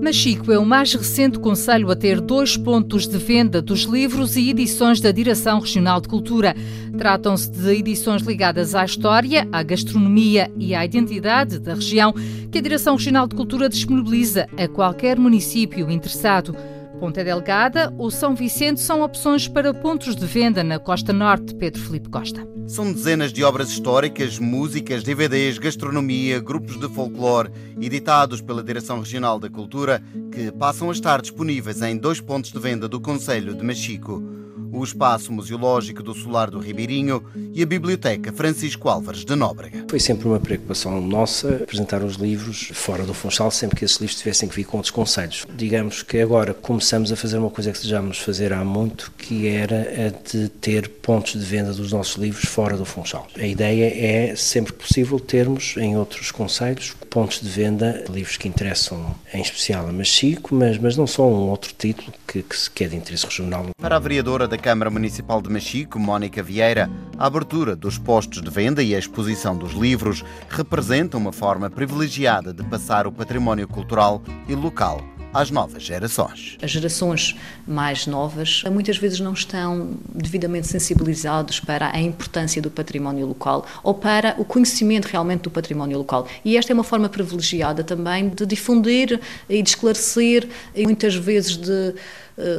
Machico 0.05 0.53
é 0.53 0.59
o 0.59 0.67
mais 0.67 0.93
recente 0.93 1.39
conselho 1.39 1.91
a 1.91 1.97
ter 1.97 2.21
dois 2.21 2.59
pontos 2.59 3.09
de 3.09 3.17
venda 3.17 3.63
dos 3.63 3.85
livros 3.85 4.37
e 4.37 4.51
edições 4.51 5.01
da 5.01 5.11
Direção 5.11 5.61
Regional 5.61 5.99
de 5.99 6.09
Cultura. 6.09 6.55
Tratam-se 6.99 7.51
de 7.51 7.71
edições 7.71 8.21
ligadas 8.21 8.75
à 8.75 8.85
história, 8.85 9.49
à 9.51 9.63
gastronomia 9.63 10.53
e 10.59 10.75
à 10.75 10.85
identidade 10.85 11.59
da 11.59 11.73
região 11.73 12.13
que 12.53 12.59
a 12.59 12.61
Direção 12.61 12.97
Regional 12.97 13.27
de 13.27 13.35
Cultura 13.35 13.67
disponibiliza 13.67 14.47
a 14.59 14.69
qualquer 14.69 15.19
município 15.19 15.91
interessado. 15.91 16.55
Ponta 16.99 17.25
Delgada 17.25 17.93
ou 17.99 18.11
São 18.11 18.35
Vicente 18.35 18.81
são 18.81 19.03
opções 19.03 19.49
para 19.49 19.75
pontos 19.75 20.15
de 20.15 20.27
venda 20.27 20.63
na 20.63 20.79
Costa 20.79 21.13
Norte, 21.13 21.55
Pedro 21.55 21.81
Felipe 21.81 22.09
Costa. 22.09 22.47
São 22.67 22.93
dezenas 22.93 23.33
de 23.33 23.45
obras 23.45 23.69
históricas, 23.69 24.39
músicas, 24.39 25.03
DVDs, 25.03 25.59
gastronomia, 25.59 26.41
grupos 26.41 26.79
de 26.79 26.89
folclore, 26.89 27.51
editados 27.81 28.41
pela 28.41 28.63
Direção 28.63 29.01
Regional 29.01 29.39
da 29.39 29.51
Cultura, 29.51 30.03
que 30.33 30.51
passam 30.53 30.89
a 30.89 30.93
estar 30.93 31.21
disponíveis 31.21 31.83
em 31.83 31.97
dois 31.97 32.21
pontos 32.21 32.53
de 32.53 32.59
venda 32.59 32.89
do 32.89 33.01
Conselho 33.01 33.55
de 33.55 33.63
Machico 33.63 34.44
o 34.75 34.83
Espaço 34.83 35.33
Museológico 35.33 36.03
do 36.03 36.13
Solar 36.13 36.51
do 36.51 36.59
Ribeirinho 36.59 37.25
e 37.53 37.63
a 37.63 37.67
Biblioteca 37.67 38.33
Francisco 38.33 38.89
Álvares 38.89 39.25
de 39.25 39.35
Nóbrega. 39.37 39.85
Foi 39.89 40.01
sempre 40.01 40.27
uma 40.27 40.41
preocupação 40.41 41.01
nossa 41.01 41.57
apresentar 41.63 42.03
os 42.03 42.17
livros 42.17 42.71
fora 42.75 43.05
do 43.05 43.15
Funchal, 43.15 43.51
sempre 43.53 43.77
que 43.77 43.85
esses 43.85 43.99
livros 43.99 44.19
tivessem 44.19 44.49
que 44.49 44.57
vir 44.57 44.65
com 44.65 44.79
outros 44.79 44.91
conselhos. 44.91 45.47
Digamos 45.55 46.03
que 46.03 46.19
agora 46.19 46.53
começamos 46.53 47.13
a 47.13 47.17
fazer 47.17 47.39
uma 47.39 47.51
coisa 47.51 47.71
que 47.71 47.79
desejamos 47.79 48.19
fazer 48.19 48.53
há 48.53 48.65
muito, 48.65 49.13
que 49.17 49.47
era 49.47 50.09
a 50.09 50.33
de 50.33 50.49
ter 50.49 50.89
pontos 50.89 51.33
de 51.33 51.47
venda 51.47 51.73
dos 51.73 51.93
nossos 51.93 52.17
livros 52.17 52.45
fora 52.45 52.77
do 52.77 52.85
Funchal. 52.85 53.29
A 53.39 53.47
ideia 53.47 53.93
é, 53.95 54.35
sempre 54.35 54.73
possível, 54.73 55.21
termos 55.21 55.77
em 55.77 55.97
outros 55.97 56.33
conselhos 56.33 56.95
pontos 57.15 57.41
de 57.41 57.49
venda 57.49 58.03
de 58.05 58.11
livros 58.11 58.37
que 58.37 58.49
interessam 58.49 59.15
em 59.33 59.41
especial 59.41 59.89
a 59.89 59.93
Machico, 59.93 60.53
mas, 60.53 60.77
mas 60.79 60.97
não 60.97 61.07
só 61.07 61.25
um 61.25 61.49
outro 61.49 61.73
título 61.79 62.13
que, 62.27 62.43
que, 62.43 62.71
que 62.75 62.83
é 62.83 62.89
de 62.89 62.97
interesse 62.97 63.25
regional. 63.25 63.67
Para 63.81 63.95
a 63.95 63.99
vereadora 64.01 64.49
da 64.49 64.57
Câmara 64.65 64.91
Municipal 64.91 65.43
de 65.43 65.51
Machico, 65.51 65.99
Mónica 65.99 66.43
Vieira, 66.43 66.91
a 67.19 67.27
abertura 67.27 67.77
dos 67.77 67.99
postos 67.99 68.41
de 68.41 68.49
venda 68.49 68.83
e 68.83 68.95
a 68.95 68.99
exposição 68.99 69.55
dos 69.55 69.73
livros 69.75 70.25
representam 70.49 71.21
uma 71.21 71.33
forma 71.33 71.69
privilegiada 71.69 72.51
de 72.51 72.65
passar 72.65 73.07
o 73.07 73.13
património 73.13 73.69
cultural 73.69 74.23
e 74.49 74.55
local 74.55 75.05
às 75.35 75.51
novas 75.51 75.83
gerações. 75.83 76.57
As 76.63 76.71
gerações 76.71 77.37
mais 77.67 78.07
novas 78.07 78.63
muitas 78.73 78.97
vezes 78.97 79.19
não 79.19 79.33
estão 79.33 79.99
devidamente 80.09 80.69
sensibilizados 80.69 81.59
para 81.59 81.91
a 81.95 82.01
importância 82.01 82.63
do 82.63 82.71
património 82.71 83.27
local 83.27 83.67
ou 83.83 83.93
para 83.93 84.37
o 84.39 84.45
conhecimento 84.45 85.07
realmente 85.07 85.43
do 85.43 85.51
património 85.51 85.99
local. 85.99 86.27
E 86.45 86.57
esta 86.57 86.73
é 86.73 86.75
uma 86.75 86.85
forma 86.85 87.09
privilegiada 87.09 87.83
também 87.83 88.29
de 88.29 88.47
difundir 88.47 89.21
e 89.47 89.61
de 89.61 89.69
esclarecer 89.69 90.49
e 90.75 90.85
muitas 90.85 91.17
vezes 91.17 91.57
de 91.57 91.95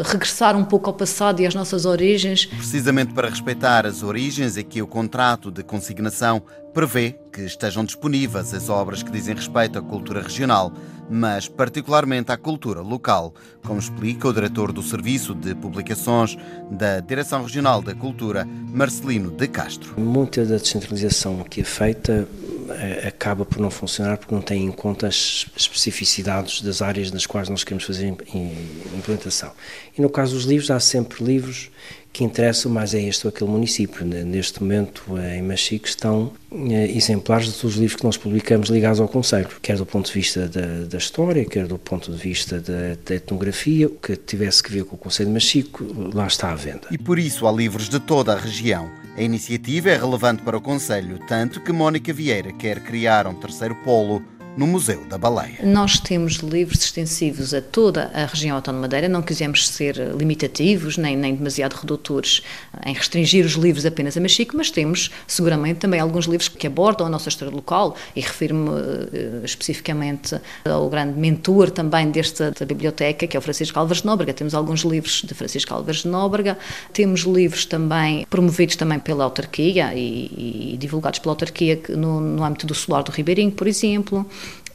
regressar 0.04 0.56
um 0.56 0.64
pouco 0.64 0.90
ao 0.90 0.94
passado 0.94 1.42
e 1.42 1.46
às 1.46 1.54
nossas 1.54 1.86
origens. 1.86 2.46
Precisamente 2.46 3.14
para 3.14 3.30
respeitar 3.30 3.86
as 3.86 4.04
origens, 4.04 4.58
é 4.58 4.64
que 4.64 4.82
o 4.82 4.88
contrato 4.88 5.52
de 5.52 5.64
consignação 5.64 6.42
prevê 6.74 7.16
que 7.32 7.42
estejam 7.42 7.84
disponíveis 7.84 8.54
as 8.54 8.70
obras 8.70 9.04
que 9.04 9.12
dizem 9.12 9.36
respeito 9.36 9.80
à 9.80 9.82
cultura 9.82 10.22
regional, 10.22 10.74
mas 11.10 11.48
particularmente 11.48 12.32
à 12.32 12.38
cultura 12.38 12.82
local, 12.82 13.34
como 13.64 13.80
explica 13.80 14.28
o 14.28 14.34
diretor 14.34 14.72
do 14.72 14.82
Serviço 14.82 15.34
de 15.34 15.54
Publicações 15.56 16.38
da 16.72 17.00
Direção 17.00 17.44
Regional 17.44 17.82
da 17.82 17.94
Cultura, 17.94 18.46
Marcelino 18.46 19.32
de 19.32 19.48
Castro. 19.48 20.00
Muita 20.00 20.46
da 20.46 20.58
descentralização 20.58 21.44
que 21.44 21.62
é 21.62 21.64
feita 21.64 22.28
eh, 22.70 23.08
acaba 23.08 23.46
por 23.46 23.60
não 23.60 23.70
funcionar 23.70 24.18
porque 24.18 24.34
não 24.34 24.42
tem 24.42 24.66
em 24.66 24.72
conta 24.72 25.08
as 25.08 25.46
especificidades 25.56 26.62
das 26.62 26.82
áreas 26.82 27.12
nas 27.12 27.26
quais 27.26 27.48
nós 27.50 27.64
queremos 27.64 27.84
fazer 27.84 28.08
implementação. 28.08 29.52
E 29.98 30.02
no 30.02 30.10
caso 30.10 30.34
dos 30.34 30.46
livros, 30.46 30.72
há 30.72 30.80
sempre 30.80 31.24
livros 31.24 31.70
que 32.16 32.24
interessam 32.24 32.72
mais 32.72 32.96
a 32.96 32.98
este 32.98 33.28
ou 33.28 33.30
aquele 33.30 33.52
município. 33.52 34.06
Neste 34.06 34.64
momento, 34.64 35.04
em 35.36 35.42
Machique, 35.42 35.90
estão 35.90 36.32
eh, 36.50 36.90
exemplares 36.96 37.48
de 37.48 37.52
todos 37.52 37.76
os 37.76 37.76
livros 37.76 37.98
que 37.98 38.06
nós 38.06 38.16
publicamos 38.16 38.70
ligados 38.70 39.02
ao 39.02 39.08
Conselho, 39.10 39.50
quer 39.62 39.76
do 39.76 39.86
ponto 39.86 40.08
de 40.08 40.14
vista 40.14 40.48
da, 40.48 40.86
da 40.90 40.98
história, 40.98 41.44
quer 41.44 41.68
do 41.68 41.78
ponto 41.78 42.10
de 42.10 42.18
vista 42.18 42.62
da, 42.62 42.96
da, 43.06 43.16
etnografia, 43.16 43.88
o 43.88 43.90
que 43.90 44.16
tivesse 44.16 44.64
que 44.64 44.72
ver 44.72 44.86
com 44.86 44.96
o 44.96 44.98
Conselho 44.98 45.28
de 45.28 45.34
Machico, 45.34 45.86
lá 46.14 46.26
está 46.26 46.54
à 46.54 46.56
venda. 46.56 46.88
E 46.90 46.98
por 46.98 47.20
isso 47.20 47.46
há 47.46 47.52
livros 47.52 47.90
de 47.90 48.00
toda 48.00 48.32
a 48.32 48.38
região 48.38 48.90
a 49.18 49.22
iniciativa 49.22 49.92
é 49.92 49.98
relevante 49.98 50.44
para 50.44 50.58
o 50.58 50.62
Conselho, 50.62 51.18
tanto 51.26 51.62
que 51.62 51.72
Mónica 51.72 52.12
Vieira 52.12 52.52
quer 52.52 52.82
criar 52.82 53.26
um 53.28 53.34
terceiro 53.34 53.74
polo 53.76 54.22
no 54.58 54.66
Museu 54.66 55.04
da 55.06 55.18
Baleia. 55.18 55.60
Nós 55.64 56.00
temos 56.00 56.36
livros 56.36 56.84
extensivos 56.84 57.54
a 57.54 57.62
toda 57.62 58.12
a 58.14 58.26
região 58.26 58.56
autónoma 58.56 58.86
Madeira, 58.86 59.10
não 59.10 59.22
quisemos 59.22 59.68
ser 59.68 59.98
limitativos 60.16 60.98
nem, 60.98 61.16
nem 61.18 61.36
demasiado 61.36 61.74
redutores 61.74 62.44
em 62.86 62.94
restringir 62.94 63.46
os 63.46 63.54
livros 63.54 63.86
apenas 63.86 64.16
a 64.16 64.22
Machico, 64.22 64.56
mas 64.56 64.70
temos 64.70 65.12
seguramente 65.28 65.80
também 65.80 66.00
alguns 66.00 66.26
livros 66.26 66.48
que 66.48 66.68
abordam 66.68 67.08
a 67.08 67.10
nossa 67.10 67.30
história 67.30 67.54
local 67.54 67.96
e 68.16 68.22
refiro-me 68.22 68.70
uh, 68.70 69.44
especificamente 69.44 70.40
ao 70.64 70.90
grande 70.90 71.20
mentor 71.20 71.72
também 71.72 72.10
desta 72.12 72.54
biblioteca, 72.66 73.28
que 73.28 73.36
é 73.36 73.40
o 73.40 73.42
Francisco 73.42 73.78
Álvares 73.80 74.02
de 74.02 74.08
Nóbrega. 74.08 74.34
Temos 74.34 74.54
alguns 74.54 74.82
livros 74.82 75.24
de 75.24 75.34
Francisco 75.34 75.74
Álvares 75.74 76.04
de 76.04 76.08
Nóbrega, 76.08 76.58
temos 76.94 77.22
livros 77.22 77.66
também 77.66 78.26
promovidos 78.30 78.76
também 78.76 79.00
pela 79.00 79.24
autarquia 79.24 79.94
e, 79.96 80.74
e 80.74 80.78
divulgados 80.78 81.20
pela 81.20 81.34
autarquia 81.34 81.82
no, 81.90 82.22
no 82.22 82.44
âmbito 82.44 82.68
do 82.68 82.76
Solar 82.76 83.04
do 83.04 83.12
Ribeirinho, 83.12 83.52
por 83.52 83.68
exemplo. 83.68 84.26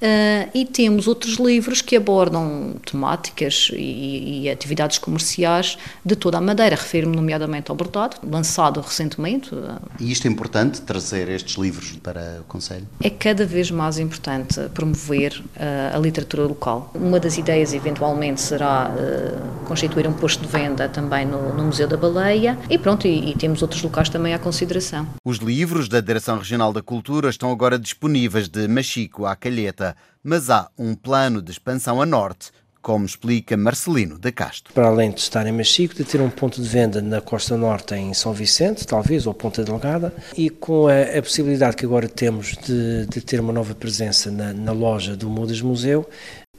Uh, 0.00 0.48
e 0.54 0.64
temos 0.64 1.06
outros 1.06 1.34
livros 1.34 1.82
que 1.82 1.94
abordam 1.94 2.74
temáticas 2.90 3.70
e, 3.74 4.44
e, 4.44 4.50
atividades 4.50 4.96
comerciais 4.96 5.76
de 6.02 6.16
toda 6.16 6.38
a 6.38 6.40
Madeira. 6.40 6.74
Refiro-me 6.74 7.14
nomeadamente 7.14 7.70
ao 7.70 7.76
Bordado, 7.76 8.16
lançado 8.22 8.80
recentemente. 8.80 9.50
E 9.98 10.10
isto 10.10 10.26
é 10.26 10.30
importante, 10.30 10.80
trazer 10.80 11.28
estes 11.28 11.56
livros 11.56 11.92
para 12.02 12.38
o 12.40 12.44
Conselho? 12.44 12.86
É 13.02 13.10
cada 13.10 13.44
vez 13.44 13.70
mais 13.70 13.98
importante 13.98 14.58
promover 14.72 15.42
uh, 15.56 15.96
a 15.96 15.98
literatura 15.98 16.44
local. 16.44 16.90
Uma 16.94 17.20
das 17.20 17.36
ideias, 17.36 17.74
eventualmente, 17.74 18.40
será 18.40 18.90
uh, 18.90 19.66
constituir 19.66 20.08
um 20.08 20.14
posto 20.14 20.40
de 20.40 20.48
venda 20.48 20.88
também 20.88 21.26
no, 21.26 21.54
no 21.54 21.64
Museu 21.64 21.86
da 21.86 21.98
Baleia 21.98 22.58
e 22.70 22.78
pronto, 22.78 23.06
e, 23.06 23.32
e 23.32 23.34
temos 23.34 23.60
outros 23.60 23.82
locais 23.82 24.08
também 24.08 24.32
à 24.32 24.38
consideração. 24.38 25.06
Os 25.26 25.36
livros 25.38 25.90
da 25.90 26.00
Direção 26.00 26.38
Regional 26.38 26.72
da 26.72 26.80
Cultura 26.80 27.28
estão 27.28 27.52
agora 27.52 27.78
disponíveis 27.78 28.48
de 28.48 28.66
Machico 28.66 29.26
à 29.26 29.36
Calheta 29.36 29.89
mas 30.22 30.50
há 30.50 30.68
um 30.78 30.94
plano 30.94 31.40
de 31.40 31.50
expansão 31.50 32.00
a 32.00 32.06
norte, 32.06 32.50
como 32.82 33.04
explica 33.04 33.56
Marcelino 33.56 34.18
da 34.18 34.32
Castro. 34.32 34.72
Para 34.72 34.88
além 34.88 35.10
de 35.10 35.20
estar 35.20 35.46
em 35.46 35.52
Machico, 35.52 35.94
de 35.94 36.04
ter 36.04 36.20
um 36.20 36.30
ponto 36.30 36.62
de 36.62 36.68
venda 36.68 37.02
na 37.02 37.20
Costa 37.20 37.56
Norte 37.56 37.94
em 37.94 38.14
São 38.14 38.32
Vicente, 38.32 38.86
talvez, 38.86 39.26
ou 39.26 39.34
Ponta 39.34 39.62
Delgada, 39.62 40.14
e 40.36 40.48
com 40.48 40.86
a, 40.88 41.18
a 41.18 41.22
possibilidade 41.22 41.76
que 41.76 41.84
agora 41.84 42.08
temos 42.08 42.56
de, 42.56 43.06
de 43.06 43.20
ter 43.20 43.40
uma 43.40 43.52
nova 43.52 43.74
presença 43.74 44.30
na, 44.30 44.52
na 44.52 44.72
loja 44.72 45.14
do 45.14 45.28
Mudas 45.28 45.60
Museu, 45.60 46.08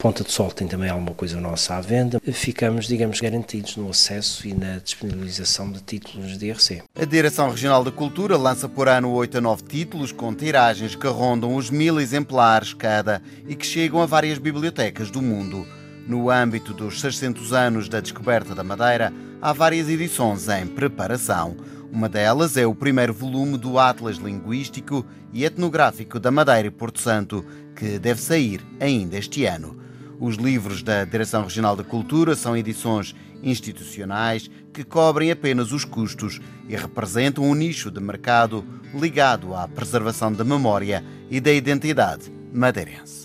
Ponta 0.02 0.24
de 0.24 0.32
Sol 0.32 0.49
tem 0.49 0.68
também 0.68 0.89
alguma 0.89 1.14
coisa 1.14 1.39
nossa 1.39 1.76
à 1.76 1.80
venda. 1.80 2.20
Ficamos, 2.34 2.88
digamos, 2.88 3.22
garantidos 3.22 3.78
no 3.78 3.88
acesso 3.88 4.47
e 4.47 4.52
na 4.52 4.80
disponibilização 4.80 5.72
de 5.72 5.80
títulos 5.80 6.39
de 6.39 6.47
IRC. 6.47 6.82
A 6.99 7.06
Direção 7.06 7.52
Regional 7.52 7.84
da 7.84 7.91
Cultura 7.91 8.36
lança 8.36 8.68
por 8.68 8.88
ano 8.88 9.12
8 9.12 9.38
a 9.38 9.41
9 9.41 9.62
títulos 9.62 10.12
com 10.12 10.34
tiragens 10.34 10.95
que 10.95 11.06
rondam 11.06 11.56
os 11.56 11.70
mil 11.70 12.02
exemplares 12.02 12.74
cada 12.74 13.22
e 13.47 13.54
que 13.54 13.64
chegam 13.64 14.02
a 14.02 14.08
várias 14.08 14.39
bibliotecas 14.39 15.12
do 15.12 15.22
mundo. 15.22 15.68
No 16.08 16.32
âmbito 16.32 16.74
dos 16.74 16.99
600 16.99 17.54
anos 17.54 17.88
da 17.88 17.99
descoberta 17.99 18.56
da 18.56 18.64
Madeira, 18.64 19.14
há 19.39 19.54
várias 19.54 19.88
edições 19.88 20.49
em 20.49 20.66
preparação. 20.66 21.56
Uma 21.91 22.10
delas 22.10 22.58
é 22.58 22.66
o 22.66 22.74
primeiro 22.74 23.14
volume 23.14 23.56
do 23.56 23.78
Atlas 23.78 24.18
Linguístico 24.18 25.06
e 25.32 25.45
Etnográfico 25.45 26.20
da 26.20 26.32
Madeira 26.32 26.70
e 26.70 26.72
Porto 26.72 26.99
Santo, 26.99 27.45
que 27.76 27.99
deve 27.99 28.20
sair 28.20 28.66
ainda 28.80 29.16
este 29.16 29.45
ano. 29.45 29.80
Os 30.22 30.36
livros 30.36 30.84
da 30.84 31.03
Direção 31.03 31.41
Regional 31.41 31.76
da 31.76 31.84
Cultura 31.84 32.36
são 32.36 32.55
edições 32.55 33.15
institucionais 33.41 34.51
que 34.72 34.84
cobrem 34.84 35.32
apenas 35.32 35.72
os 35.72 35.84
custos 35.84 36.39
e 36.69 36.76
representam 36.76 37.43
um 37.43 37.55
nicho 37.55 37.89
de 37.89 37.99
mercado 37.99 38.63
ligado 38.93 39.55
à 39.55 39.67
preservação 39.67 40.32
da 40.32 40.43
memória 40.43 41.03
e 41.28 41.41
da 41.41 41.51
identidade 41.51 42.32
madeirense. 42.53 43.24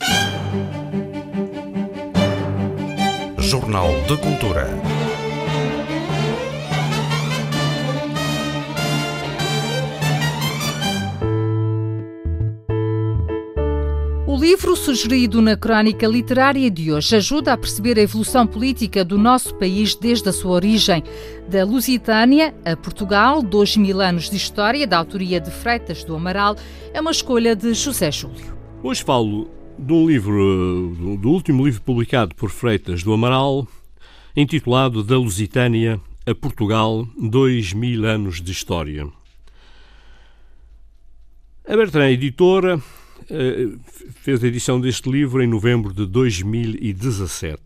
Jornal 3.41 3.91
de 4.09 4.17
Cultura. 4.17 4.96
O 14.37 14.39
livro 14.39 14.77
sugerido 14.77 15.41
na 15.41 15.57
crónica 15.57 16.07
literária 16.07 16.71
de 16.71 16.93
hoje 16.93 17.17
ajuda 17.17 17.55
a 17.55 17.57
perceber 17.57 17.99
a 17.99 18.03
evolução 18.03 18.47
política 18.47 19.03
do 19.03 19.17
nosso 19.17 19.55
país 19.55 19.95
desde 19.95 20.29
a 20.29 20.33
sua 20.33 20.51
origem. 20.51 21.03
Da 21.49 21.65
Lusitânia 21.65 22.55
a 22.63 22.77
Portugal, 22.77 23.43
dois 23.43 23.79
mil 23.79 23.99
anos 23.99 24.29
de 24.29 24.37
história, 24.37 24.87
da 24.87 24.99
autoria 24.99 25.41
de 25.41 25.51
Freitas 25.51 26.05
do 26.05 26.15
Amaral, 26.15 26.55
é 26.93 27.01
uma 27.01 27.13
escolha 27.13 27.57
de 27.57 27.73
José 27.73 28.13
Júlio. 28.13 28.55
Hoje 28.83 29.03
falo 29.03 29.51
de 29.79 29.95
um 29.95 30.07
livro, 30.07 31.17
do 31.19 31.31
último 31.31 31.65
livro 31.65 31.81
publicado 31.81 32.35
por 32.35 32.51
Freitas 32.51 33.03
do 33.03 33.15
Amaral, 33.15 33.67
intitulado 34.37 35.03
Da 35.03 35.17
Lusitânia 35.17 35.99
a 36.27 36.35
Portugal, 36.35 37.09
dois 37.19 37.73
mil 37.73 38.05
anos 38.05 38.43
de 38.43 38.53
história. 38.53 39.09
A 41.67 41.75
Bertrand 41.75 42.11
Editora 42.11 42.79
fez 44.23 44.43
a 44.43 44.47
edição 44.47 44.81
deste 44.81 45.11
livro 45.11 45.43
em 45.43 45.47
novembro 45.47 45.93
de 45.93 46.07
2017. 46.07 47.61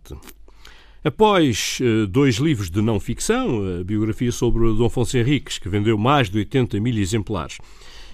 Após 1.02 1.78
uh, 1.80 2.06
dois 2.06 2.36
livros 2.36 2.70
de 2.70 2.82
não 2.82 3.00
ficção, 3.00 3.80
a 3.80 3.82
biografia 3.82 4.30
sobre 4.30 4.72
Dom 4.74 4.84
Afonso 4.84 5.16
Henriques, 5.16 5.58
que 5.58 5.68
vendeu 5.68 5.96
mais 5.96 6.28
de 6.28 6.38
80 6.38 6.78
mil 6.78 6.96
exemplares, 6.98 7.58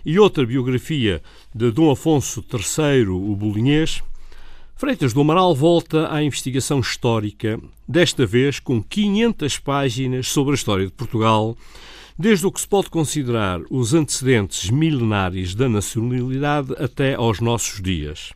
e 0.05 0.21
outra 0.21 0.47
biografia 0.47 1.21
de 1.53 1.73
Dom 1.73 1.91
Afonso 1.91 2.45
III, 2.49 3.09
o 3.09 3.35
Bolinhês, 3.35 4.03
Freitas 4.79 5.15
do 5.15 5.23
Amaral 5.23 5.55
volta 5.55 6.13
à 6.13 6.23
investigação 6.23 6.81
histórica, 6.81 7.59
desta 7.89 8.27
vez 8.27 8.61
com 8.61 8.83
500 8.83 9.59
páginas 9.59 10.29
sobre 10.29 10.53
a 10.53 10.55
história 10.55 10.85
de 10.85 10.93
Portugal, 10.93 11.57
desde 12.19 12.47
o 12.47 12.53
que 12.53 12.61
se 12.61 12.69
pode 12.69 12.89
considerar 12.89 13.61
os 13.71 13.93
antecedentes 13.93 14.71
milenares 14.71 15.55
da 15.55 15.69
nacionalidade 15.69 16.73
até 16.79 17.15
aos 17.15 17.41
nossos 17.41 17.83
dias. 17.83 18.33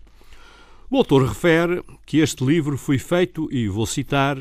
O 0.90 0.96
autor 0.96 1.26
refere 1.26 1.82
que 2.04 2.18
este 2.18 2.44
livro 2.44 2.76
foi 2.76 2.98
feito, 2.98 3.48
e 3.50 3.68
vou 3.68 3.86
citar, 3.86 4.38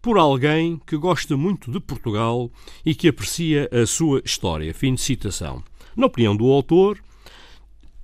por 0.00 0.16
alguém 0.16 0.80
que 0.86 0.96
gosta 0.96 1.36
muito 1.36 1.70
de 1.70 1.80
Portugal 1.80 2.50
e 2.86 2.94
que 2.94 3.08
aprecia 3.08 3.68
a 3.72 3.84
sua 3.84 4.22
história. 4.24 4.72
Fim 4.72 4.94
de 4.94 5.00
citação. 5.00 5.62
Na 5.96 6.06
opinião 6.06 6.36
do 6.36 6.46
autor, 6.46 6.98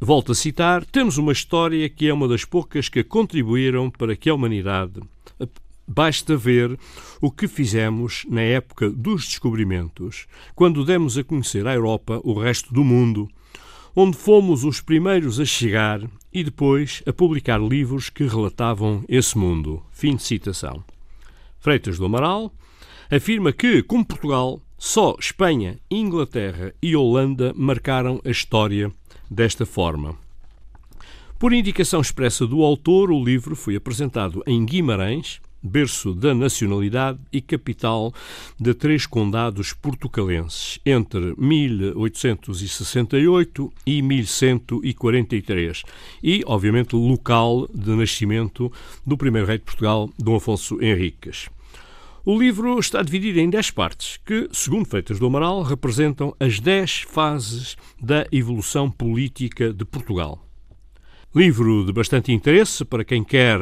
volto 0.00 0.32
a 0.32 0.34
citar, 0.34 0.84
temos 0.84 1.16
uma 1.16 1.32
história 1.32 1.88
que 1.88 2.08
é 2.08 2.12
uma 2.12 2.28
das 2.28 2.44
poucas 2.44 2.88
que 2.88 3.04
contribuíram 3.04 3.90
para 3.90 4.16
que 4.16 4.28
a 4.28 4.34
humanidade 4.34 5.00
Basta 5.86 6.36
ver 6.36 6.78
o 7.20 7.30
que 7.30 7.46
fizemos 7.46 8.24
na 8.28 8.40
época 8.40 8.88
dos 8.90 9.26
descobrimentos, 9.26 10.26
quando 10.54 10.84
demos 10.84 11.18
a 11.18 11.24
conhecer 11.24 11.66
à 11.66 11.74
Europa 11.74 12.20
o 12.24 12.32
resto 12.34 12.72
do 12.72 12.82
mundo, 12.82 13.28
onde 13.94 14.16
fomos 14.16 14.64
os 14.64 14.80
primeiros 14.80 15.38
a 15.38 15.44
chegar 15.44 16.00
e 16.32 16.42
depois 16.42 17.02
a 17.06 17.12
publicar 17.12 17.60
livros 17.60 18.10
que 18.10 18.26
relatavam 18.26 19.04
esse 19.08 19.38
mundo. 19.38 19.82
Fim 19.92 20.16
de 20.16 20.22
citação. 20.22 20.82
Freitas 21.60 21.98
do 21.98 22.06
Amaral, 22.06 22.52
afirma 23.10 23.52
que, 23.52 23.82
como 23.82 24.04
Portugal, 24.04 24.60
só 24.76 25.16
Espanha, 25.18 25.78
Inglaterra 25.90 26.74
e 26.82 26.96
Holanda 26.96 27.52
marcaram 27.54 28.20
a 28.24 28.30
história 28.30 28.92
desta 29.30 29.64
forma. 29.64 30.16
Por 31.38 31.52
indicação 31.52 32.00
expressa 32.00 32.46
do 32.46 32.62
autor, 32.62 33.10
o 33.10 33.22
livro 33.22 33.54
foi 33.54 33.76
apresentado 33.76 34.42
em 34.46 34.64
Guimarães, 34.64 35.40
berço 35.64 36.14
da 36.14 36.34
nacionalidade 36.34 37.18
e 37.32 37.40
capital 37.40 38.12
de 38.60 38.74
três 38.74 39.06
condados 39.06 39.72
portucalenses, 39.72 40.78
entre 40.84 41.34
1868 41.38 43.72
e 43.86 44.02
1143, 44.02 45.82
e, 46.22 46.42
obviamente, 46.46 46.94
local 46.94 47.66
de 47.72 47.88
nascimento 47.90 48.70
do 49.06 49.16
primeiro 49.16 49.48
rei 49.48 49.56
de 49.56 49.64
Portugal, 49.64 50.10
Dom 50.18 50.36
Afonso 50.36 50.78
Henriques. 50.82 51.48
O 52.26 52.38
livro 52.38 52.78
está 52.78 53.02
dividido 53.02 53.38
em 53.38 53.50
dez 53.50 53.70
partes, 53.70 54.18
que, 54.24 54.48
segundo 54.50 54.86
Feitas 54.86 55.18
do 55.18 55.26
Amaral, 55.26 55.62
representam 55.62 56.34
as 56.40 56.58
dez 56.58 57.02
fases 57.02 57.76
da 58.00 58.26
evolução 58.32 58.90
política 58.90 59.70
de 59.72 59.84
Portugal. 59.84 60.43
Livro 61.34 61.84
de 61.84 61.92
bastante 61.92 62.30
interesse 62.30 62.84
para 62.84 63.04
quem 63.04 63.24
quer 63.24 63.58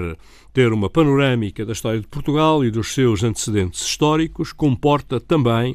ter 0.52 0.74
uma 0.74 0.90
panorâmica 0.90 1.64
da 1.64 1.72
história 1.72 2.00
de 2.00 2.06
Portugal 2.06 2.62
e 2.62 2.70
dos 2.70 2.92
seus 2.92 3.24
antecedentes 3.24 3.80
históricos, 3.80 4.52
comporta 4.52 5.18
também, 5.18 5.74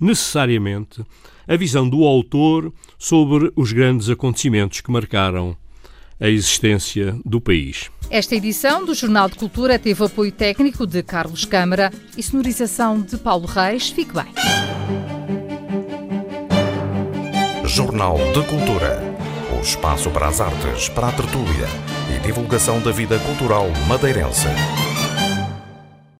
necessariamente, 0.00 1.04
a 1.46 1.54
visão 1.54 1.86
do 1.86 2.02
autor 2.04 2.72
sobre 2.98 3.52
os 3.54 3.72
grandes 3.72 4.08
acontecimentos 4.08 4.80
que 4.80 4.90
marcaram 4.90 5.54
a 6.18 6.30
existência 6.30 7.14
do 7.26 7.42
país. 7.42 7.90
Esta 8.08 8.36
edição 8.36 8.82
do 8.82 8.94
Jornal 8.94 9.28
de 9.28 9.36
Cultura 9.36 9.78
teve 9.78 10.02
apoio 10.02 10.32
técnico 10.32 10.86
de 10.86 11.02
Carlos 11.02 11.44
Câmara 11.44 11.92
e 12.16 12.22
sonorização 12.22 12.98
de 12.98 13.18
Paulo 13.18 13.44
Reis. 13.44 13.90
Fique 13.90 14.14
bem. 14.14 14.32
Jornal 17.66 18.16
de 18.32 18.42
Cultura 18.48 19.13
espaço 19.64 20.10
para 20.10 20.28
as 20.28 20.40
artes, 20.40 20.90
para 20.90 21.08
a 21.08 21.12
tertúlia 21.12 21.66
e 22.14 22.20
divulgação 22.20 22.80
da 22.80 22.92
vida 22.92 23.18
cultural 23.20 23.66
madeirense. 23.88 24.48